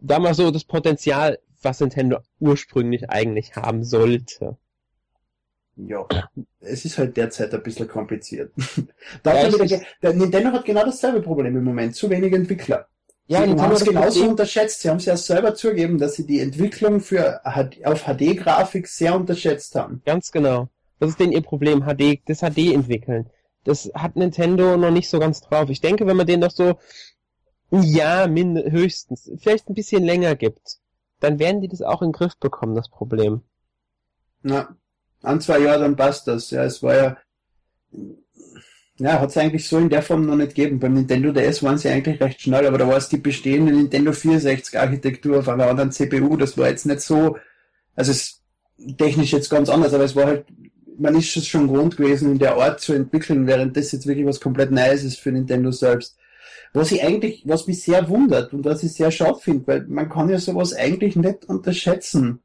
[0.00, 4.56] da mal so das Potenzial, was Nintendo ursprünglich eigentlich haben sollte.
[5.76, 6.06] Ja,
[6.60, 8.52] es ist halt derzeit ein bisschen kompliziert.
[9.24, 12.86] ja, wieder, der Nintendo hat genau dasselbe Problem im Moment, zu wenig Entwickler.
[13.26, 14.80] Ja, sie haben es genauso unterschätzt.
[14.80, 17.40] Sie haben es ja selber zugegeben, dass sie die Entwicklung für
[17.84, 20.02] auf HD-Grafik sehr unterschätzt haben.
[20.04, 20.68] Ganz genau.
[20.98, 23.30] Das ist denn ihr Problem, HD, das HD entwickeln.
[23.62, 25.70] Das hat Nintendo noch nicht so ganz drauf.
[25.70, 26.76] Ich denke, wenn man den noch so
[27.70, 29.30] ja, min höchstens.
[29.38, 30.78] Vielleicht ein bisschen länger gibt.
[31.20, 33.42] Dann werden die das auch in den Griff bekommen, das Problem.
[34.42, 34.74] Na,
[35.22, 36.50] an zwei Jahren dann passt das.
[36.50, 37.16] Ja, es war ja,
[38.98, 40.78] ja, hat es eigentlich so in der Form noch nicht gegeben.
[40.78, 44.12] Beim Nintendo DS waren sie eigentlich recht schnell, aber da war es die bestehende Nintendo
[44.12, 46.36] 64 Architektur auf einer anderen CPU.
[46.36, 47.36] Das war jetzt nicht so,
[47.94, 48.40] also es
[48.78, 50.46] ist technisch jetzt ganz anders, aber es war halt,
[50.98, 54.26] man ist es schon gewohnt gewesen, in der Art zu entwickeln, während das jetzt wirklich
[54.26, 56.16] was komplett Neues ist für Nintendo selbst.
[56.72, 60.08] Was ich eigentlich, was mich sehr wundert und was ich sehr schade finde, weil man
[60.08, 62.40] kann ja sowas eigentlich nicht unterschätzen.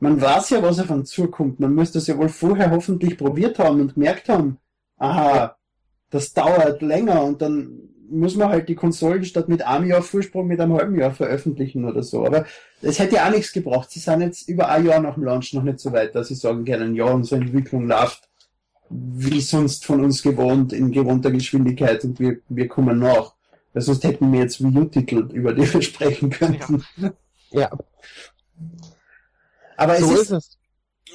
[0.00, 1.60] Man weiß ja, was auf einen zukommt.
[1.60, 4.58] Man müsste das ja wohl vorher hoffentlich probiert haben und gemerkt haben,
[4.96, 5.56] aha,
[6.10, 10.48] das dauert länger und dann muss man halt die Konsolen statt mit einem Jahr Vorsprung
[10.48, 12.26] mit einem halben Jahr veröffentlichen oder so.
[12.26, 12.44] Aber
[12.82, 13.90] es hätte ja auch nichts gebraucht.
[13.90, 16.34] Sie sind jetzt über ein Jahr nach dem Launch noch nicht so weit, dass sie
[16.34, 18.28] sagen können, ja, unsere Entwicklung läuft
[18.90, 23.34] wie sonst von uns gewohnt in gewohnter Geschwindigkeit und wir, wir kommen nach.
[23.72, 26.84] Weil sonst hätten wir jetzt Wii U-Titel, über die wir sprechen könnten.
[26.96, 27.12] Ja.
[27.52, 27.70] ja.
[29.76, 30.58] Aber so es ist, ist, es.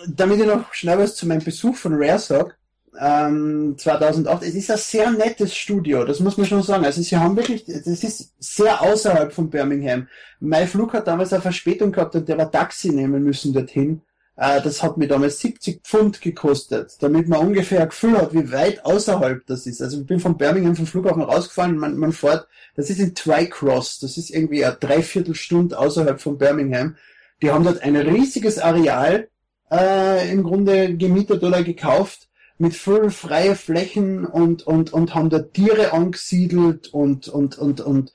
[0.07, 2.57] damit ich noch schnell was zu meinem Besuch von Rare sag,
[2.99, 6.85] ähm, 2008, es ist ein sehr nettes Studio, das muss man schon sagen.
[6.85, 10.07] Also sie haben wirklich, das ist sehr außerhalb von Birmingham.
[10.39, 14.01] Mein Flug hat damals eine Verspätung gehabt und der war Taxi nehmen müssen dorthin.
[14.37, 18.51] Äh, das hat mir damals 70 Pfund gekostet, damit man ungefähr ein Gefühl hat, wie
[18.51, 19.81] weit außerhalb das ist.
[19.81, 23.99] Also ich bin von Birmingham vom Flughafen rausgefahren, man, man fährt, das ist in Twycross,
[23.99, 26.97] das ist irgendwie eine Dreiviertelstunde außerhalb von Birmingham.
[27.41, 29.29] Die haben dort ein riesiges Areal
[29.71, 32.27] äh, im Grunde gemietet oder gekauft
[32.57, 38.13] mit viel freie Flächen und, und, und haben dort Tiere angesiedelt und, und, und, und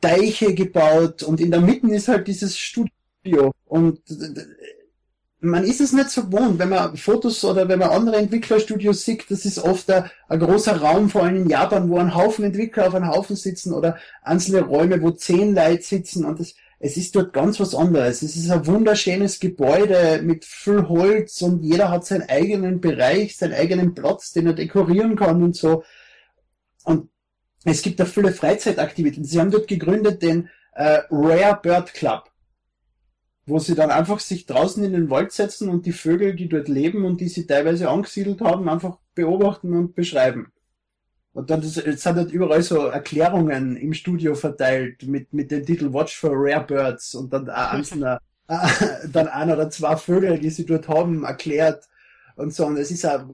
[0.00, 4.00] Deiche gebaut und in der Mitte ist halt dieses Studio und
[5.40, 9.30] man ist es nicht so gewohnt, wenn man Fotos oder wenn man andere Entwicklerstudios sieht,
[9.30, 12.88] das ist oft ein, ein, großer Raum, vor allem in Japan, wo ein Haufen Entwickler
[12.88, 17.14] auf einem Haufen sitzen oder einzelne Räume, wo zehn Leute sitzen und das, es ist
[17.14, 18.22] dort ganz was anderes.
[18.22, 23.52] Es ist ein wunderschönes Gebäude mit viel Holz und jeder hat seinen eigenen Bereich, seinen
[23.54, 25.84] eigenen Platz, den er dekorieren kann und so.
[26.84, 27.10] Und
[27.64, 29.24] es gibt da viele Freizeitaktivitäten.
[29.24, 32.29] Sie haben dort gegründet den äh, Rare Bird Club
[33.50, 36.68] wo sie dann einfach sich draußen in den Wald setzen und die Vögel, die dort
[36.68, 40.52] leben und die sie teilweise angesiedelt haben, einfach beobachten und beschreiben.
[41.32, 46.16] Und dann sind halt überall so Erklärungen im Studio verteilt mit, mit dem Titel Watch
[46.16, 48.20] for Rare Birds und dann ein einzelner,
[49.12, 51.88] dann ein oder zwei Vögel, die sie dort haben, erklärt
[52.36, 52.66] und so.
[52.66, 53.26] Und es ist auch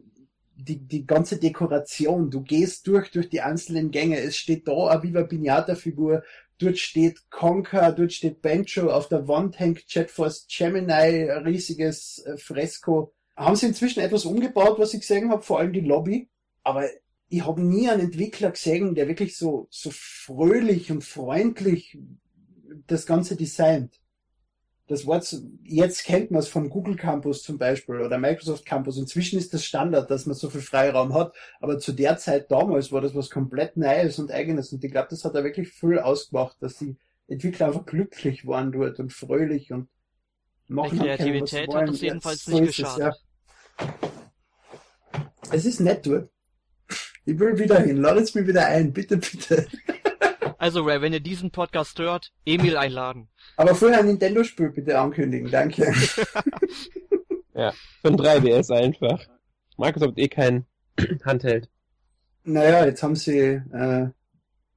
[0.57, 2.31] die, die ganze Dekoration.
[2.31, 4.19] Du gehst durch, durch die einzelnen Gänge.
[4.19, 6.23] Es steht da eine Viva Pinata Figur.
[6.59, 13.13] Dort steht Conker, dort steht Bencho, auf der Wand hängt JetForce Gemini, riesiges äh, Fresko.
[13.37, 16.31] Haben sie inzwischen etwas umgebaut, was ich gesehen habe, vor allem die Lobby.
[16.63, 16.89] Aber
[17.29, 21.99] ich habe nie einen Entwickler gesehen, der wirklich so, so fröhlich und freundlich
[22.87, 24.01] das Ganze designt
[24.89, 28.99] das Wort, jetzt kennt man es vom Google Campus zum Beispiel oder Microsoft Campus.
[28.99, 31.35] Inzwischen ist das Standard, dass man so viel Freiraum hat.
[31.61, 34.73] Aber zu der Zeit damals war das was komplett Neues und Eigenes.
[34.73, 38.71] Und ich glaube, das hat da wirklich viel ausgemacht, dass die Entwickler einfach glücklich waren
[38.71, 39.89] dort und fröhlich und
[40.69, 40.99] machen.
[40.99, 43.15] Die Kreativität hat das jedenfalls nicht geschadet.
[43.77, 45.33] Es, ja.
[45.51, 46.31] es ist nett dort.
[47.25, 47.97] Ich will wieder hin.
[47.97, 48.93] Ladet mich wieder ein.
[48.93, 49.67] Bitte, bitte.
[50.59, 53.29] Also Ray, wenn ihr diesen Podcast hört, Emil einladen.
[53.57, 55.83] Aber vorher ein Nintendo-Spiel bitte ankündigen, danke.
[57.55, 59.21] ja, für ein 3DS einfach.
[59.77, 60.65] Microsoft eh kein
[61.25, 61.69] Handheld.
[62.45, 64.09] Naja, jetzt haben sie äh,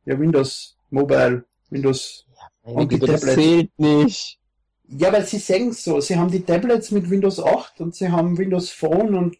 [0.05, 2.25] ja Windows Mobile, Windows
[2.65, 3.21] ja, und die Tablets.
[3.21, 4.39] Das zählt nicht.
[4.87, 8.37] Ja, weil sie sagen so, sie haben die Tablets mit Windows 8 und sie haben
[8.37, 9.37] Windows Phone und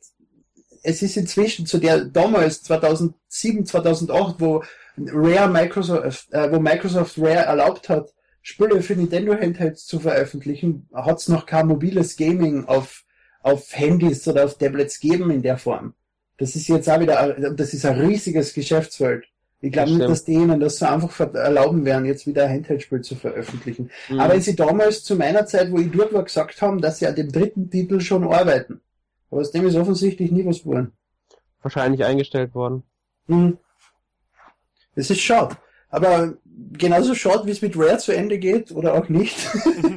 [0.83, 4.63] es ist inzwischen zu der damals 2007, 2008, wo
[5.08, 11.18] Rare Microsoft, äh, wo Microsoft Rare erlaubt hat, Spiele für Nintendo Handhelds zu veröffentlichen, hat
[11.20, 13.04] es noch kein mobiles Gaming auf,
[13.41, 15.93] auf Handys oder auf Tablets geben in der Form.
[16.38, 19.26] Das ist jetzt auch wieder, das ist ein riesiges Geschäftsfeld.
[19.62, 23.02] Ich glaube nicht, dass die ihnen das so einfach erlauben werden, jetzt wieder ein Handheld-Spiel
[23.02, 23.91] zu veröffentlichen.
[24.08, 24.20] Mhm.
[24.20, 27.08] Aber wenn sie damals zu meiner Zeit, wo ich dort war, gesagt haben, dass sie
[27.08, 28.80] an dem dritten Titel schon arbeiten.
[29.30, 30.93] Aber aus dem ist offensichtlich nie was geworden.
[31.62, 32.84] Wahrscheinlich eingestellt worden.
[33.28, 33.58] Mhm.
[35.00, 35.56] Das ist schade.
[35.89, 36.34] Aber
[36.74, 39.38] genauso schade, wie es mit Rare zu Ende geht oder auch nicht,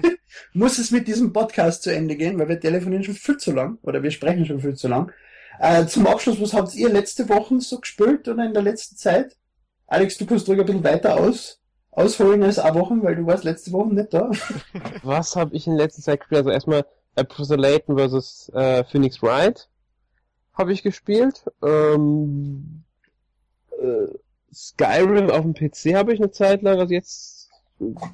[0.53, 3.79] muss es mit diesem Podcast zu Ende gehen, weil wir telefonieren schon viel zu lang
[3.83, 5.11] oder wir sprechen schon viel zu lang.
[5.59, 9.37] Äh, zum Abschluss, was habt ihr letzte Woche so gespielt oder in der letzten Zeit?
[9.89, 13.43] Alex, du kannst ruhig ein bisschen weiter aus, ausholen als eine Woche, weil du warst
[13.43, 14.31] letzte Woche nicht da.
[15.03, 16.39] was habe ich in letzter Zeit gespielt?
[16.39, 16.87] Also erstmal
[17.17, 18.53] Professor Layton vs.
[18.55, 19.69] Äh, Phoenix Wright
[20.55, 21.45] habe ich gespielt.
[21.61, 22.85] Ähm,
[23.81, 24.07] äh,
[24.53, 27.51] Skyrim auf dem PC habe ich eine Zeit lang, also jetzt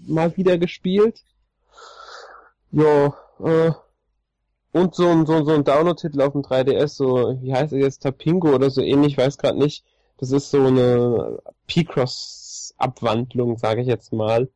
[0.07, 1.25] mal wieder gespielt.
[2.71, 3.73] Ja, äh,
[4.73, 8.03] und so ein, so, so ein Download-Titel auf dem 3DS, so, wie heißt er jetzt,
[8.03, 9.85] Tapingo oder so ähnlich, weiß gerade nicht.
[10.19, 14.51] Das ist so eine P-Cross-Abwandlung, sage ich jetzt mal.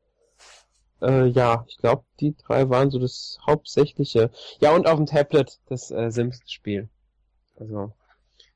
[1.00, 4.30] Äh, ja, ich glaube, die drei waren so das Hauptsächliche.
[4.60, 6.88] Ja, und auf dem Tablet das äh, Sims-Spiel.
[7.56, 7.92] Also,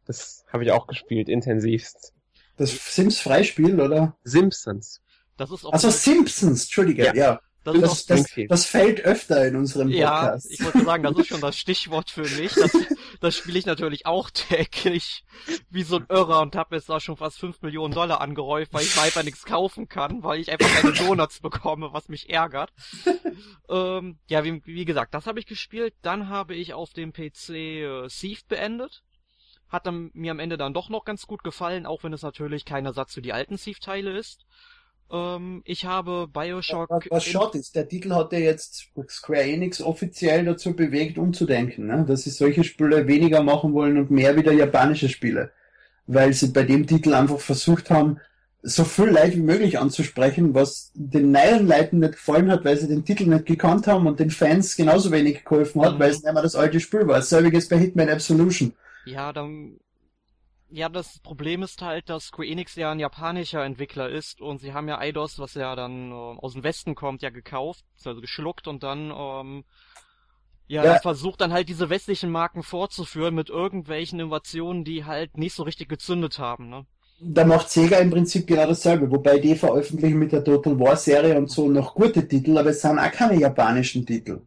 [0.06, 2.12] das habe ich auch gespielt, intensivst.
[2.56, 4.16] Das Sims-Freispiel, oder?
[4.24, 5.00] Simpsons.
[5.36, 7.14] Das ist auch also Simpsons, Entschuldige, ja.
[7.14, 7.40] ja.
[7.64, 10.46] Das, das, das, das, fällt öfter in unserem Podcast.
[10.46, 12.54] Ja, ich wollte sagen, das ist schon das Stichwort für mich.
[12.54, 12.70] Das,
[13.20, 15.24] das spiele ich natürlich auch täglich
[15.68, 18.84] wie so ein Irrer und habe jetzt da schon fast 5 Millionen Dollar angehäuft, weil
[18.84, 22.72] ich mir einfach nichts kaufen kann, weil ich einfach keine Donuts bekomme, was mich ärgert.
[23.68, 25.94] ähm, ja, wie, wie, gesagt, das habe ich gespielt.
[26.02, 29.02] Dann habe ich auf dem PC äh, Thief beendet.
[29.68, 32.64] Hat dann, mir am Ende dann doch noch ganz gut gefallen, auch wenn es natürlich
[32.64, 34.46] kein Ersatz für die alten Thief-Teile ist.
[35.10, 36.90] Ähm, ich habe Bioshock.
[36.90, 41.86] Was, was schade ist, der Titel hat ja jetzt Square Enix offiziell dazu bewegt, umzudenken,
[41.86, 42.04] ne?
[42.06, 45.50] dass sie solche Spiele weniger machen wollen und mehr wieder japanische Spiele.
[46.06, 48.20] Weil sie bei dem Titel einfach versucht haben,
[48.62, 52.88] so viel Leid wie möglich anzusprechen, was den neuen Leuten nicht gefallen hat, weil sie
[52.88, 55.98] den Titel nicht gekannt haben und den Fans genauso wenig geholfen hat, mhm.
[56.00, 57.22] weil es nicht mehr das alte Spiel war.
[57.22, 58.72] Selbiges bei Hitman Absolution.
[59.06, 59.78] Ja, dann
[60.68, 64.72] ja, das Problem ist halt, dass Square Enix ja ein japanischer Entwickler ist und sie
[64.72, 68.66] haben ja Eidos, was ja dann äh, aus dem Westen kommt, ja gekauft, also geschluckt
[68.66, 69.64] und dann ähm,
[70.66, 70.98] ja, ja.
[70.98, 75.88] versucht dann halt diese westlichen Marken fortzuführen mit irgendwelchen Innovationen, die halt nicht so richtig
[75.88, 76.86] gezündet haben, ne?
[77.18, 81.38] Da macht Sega im Prinzip genau dasselbe, wobei die veröffentlichen mit der Total War Serie
[81.38, 84.42] und so noch gute Titel, aber es sind auch keine japanischen Titel.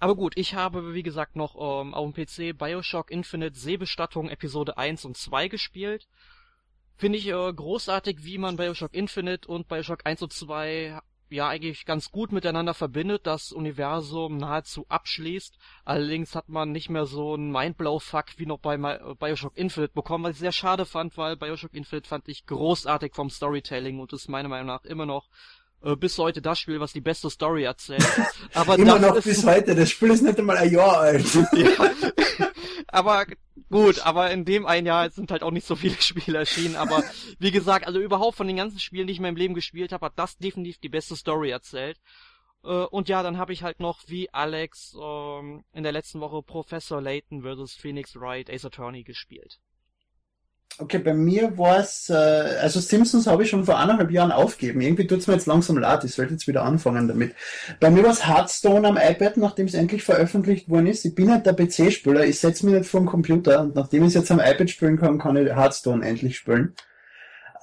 [0.00, 4.78] Aber gut, ich habe, wie gesagt, noch ähm, auf dem PC Bioshock Infinite Seebestattung Episode
[4.78, 6.08] 1 und 2 gespielt.
[6.96, 11.84] Finde ich äh, großartig, wie man Bioshock Infinite und Bioshock 1 und 2 ja eigentlich
[11.84, 15.56] ganz gut miteinander verbindet, das Universum nahezu abschließt.
[15.84, 20.32] Allerdings hat man nicht mehr so einen Mindblow-Fuck wie noch bei Bioshock Infinite bekommen, was
[20.32, 24.48] ich sehr schade fand, weil Bioshock Infinite fand ich großartig vom Storytelling und ist meiner
[24.48, 25.59] Meinung nach immer noch äh,
[25.98, 28.06] bis heute das Spiel, was die beste Story erzählt.
[28.54, 31.24] Aber Immer noch ist, bis heute, das Spiel ist nicht einmal ein Jahr alt.
[31.52, 31.90] ja.
[32.88, 33.24] Aber
[33.70, 36.74] gut, aber in dem ein Jahr sind halt auch nicht so viele Spiele erschienen.
[36.74, 37.04] Aber
[37.38, 40.06] wie gesagt, also überhaupt von den ganzen Spielen, die ich in meinem Leben gespielt habe,
[40.06, 42.00] hat das definitiv die beste Story erzählt.
[42.64, 46.42] Äh, und ja, dann habe ich halt noch wie Alex ähm, in der letzten Woche
[46.42, 47.74] Professor Layton vs.
[47.74, 49.60] Phoenix Wright Ace Attorney gespielt.
[50.80, 54.80] Okay, bei mir war es, äh, also Simpsons habe ich schon vor eineinhalb Jahren aufgegeben.
[54.80, 57.34] Irgendwie tut es mir jetzt langsam leid, ich sollte jetzt wieder anfangen damit.
[57.80, 61.04] Bei mir war es Hearthstone am iPad, nachdem es endlich veröffentlicht worden ist.
[61.04, 64.08] Ich bin nicht der PC-Spieler, ich setze mich nicht vor den Computer und nachdem ich
[64.08, 66.74] es jetzt am iPad spielen kann, kann ich Hearthstone endlich spielen.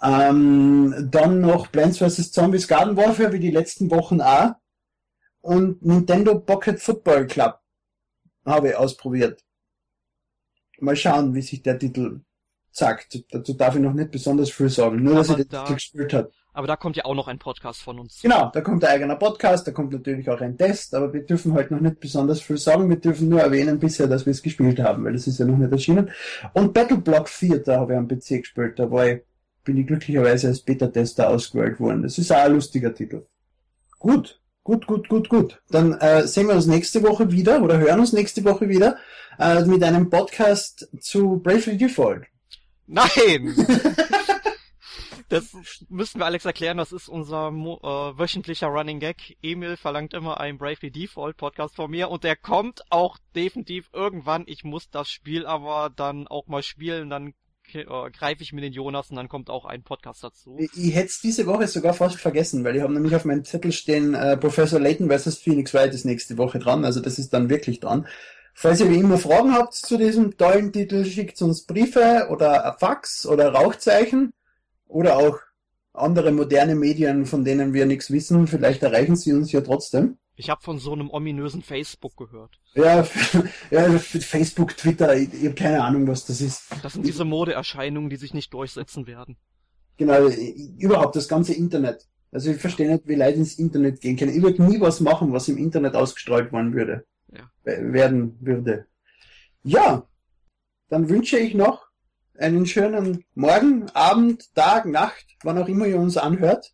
[0.03, 2.31] Ähm, dann noch Plants vs.
[2.31, 4.51] Zombies Garden Warfare, wie die letzten Wochen auch.
[5.41, 7.59] Und Nintendo Pocket Football Club
[8.45, 9.43] habe ich ausprobiert.
[10.79, 12.21] Mal schauen, wie sich der Titel
[12.77, 13.23] sagt.
[13.31, 16.31] Dazu darf ich noch nicht besonders viel sagen, nur dass er das da, gespielt hat.
[16.53, 18.19] Aber da kommt ja auch noch ein Podcast von uns.
[18.21, 21.53] Genau, da kommt ein eigener Podcast, da kommt natürlich auch ein Test, aber wir dürfen
[21.53, 22.89] halt noch nicht besonders viel sagen.
[22.89, 25.57] Wir dürfen nur erwähnen bisher, dass wir es gespielt haben, weil das ist ja noch
[25.57, 26.09] nicht erschienen.
[26.53, 29.21] Und Battleblock 4, da habe ich am PC gespielt, da war ich,
[29.63, 32.03] bin ich glücklicherweise als Beta-Tester ausgewählt worden.
[32.03, 33.25] Das ist auch ein lustiger Titel.
[33.99, 35.61] Gut, Gut, gut, gut, gut.
[35.69, 38.97] Dann äh, sehen wir uns nächste Woche wieder oder hören uns nächste Woche wieder
[39.39, 42.25] äh, mit einem Podcast zu Bravely Default.
[42.87, 43.53] Nein!
[45.29, 45.55] das
[45.89, 49.37] müssen wir Alex erklären, das ist unser äh, wöchentlicher Running Gag.
[49.41, 54.45] Emil verlangt immer einen Bravely Default Podcast von mir und der kommt auch definitiv irgendwann.
[54.47, 57.33] Ich muss das Spiel aber dann auch mal spielen, dann
[57.73, 60.55] äh, greife ich mir den Jonas und dann kommt auch ein Podcast dazu.
[60.57, 63.43] Ich, ich hätte es diese Woche sogar fast vergessen, weil ich habe nämlich auf meinem
[63.43, 65.39] Zettel stehen, äh, Professor Layton vs.
[65.39, 68.07] Phoenix Wright ist nächste Woche dran, also das ist dann wirklich dran.
[68.59, 73.27] Falls ihr wie immer Fragen habt zu diesem tollen Titel, schickt uns Briefe oder Fax
[73.27, 74.33] oder Rauchzeichen
[74.87, 75.37] oder auch
[75.93, 78.47] andere moderne Medien, von denen wir nichts wissen.
[78.47, 80.17] Vielleicht erreichen sie uns ja trotzdem.
[80.35, 82.59] Ich habe von so einem ominösen Facebook gehört.
[82.73, 83.05] Ja,
[83.69, 86.63] ja Facebook, Twitter, ich, ich habe keine Ahnung, was das ist.
[86.81, 89.37] Das sind diese Modeerscheinungen, die sich nicht durchsetzen werden.
[89.97, 90.29] Genau,
[90.79, 92.07] überhaupt das ganze Internet.
[92.31, 94.35] Also ich verstehe nicht, wie Leute ins Internet gehen können.
[94.35, 97.49] Ich würde nie was machen, was im Internet ausgestrahlt worden würde ja.
[97.63, 98.87] werden würde.
[99.63, 100.07] Ja,
[100.89, 101.87] dann wünsche ich noch
[102.37, 106.73] einen schönen Morgen, Abend, Tag, Nacht, wann auch immer ihr uns anhört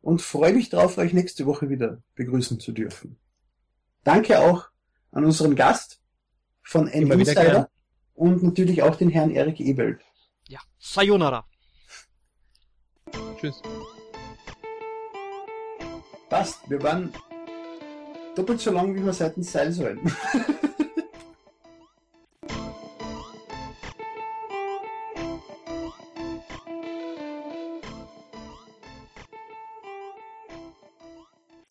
[0.00, 3.18] und freue mich darauf, euch nächste Woche wieder begrüßen zu dürfen.
[4.04, 4.68] Danke auch
[5.12, 6.00] an unseren Gast
[6.62, 7.70] von Insider
[8.14, 10.00] und natürlich auch den Herrn Erik Ebelt.
[10.48, 11.46] Ja, Sayonara.
[13.38, 13.60] Tschüss.
[16.28, 17.12] Passt, wir waren
[18.34, 20.00] doppelt so lang, wie wir seitens sein sollen.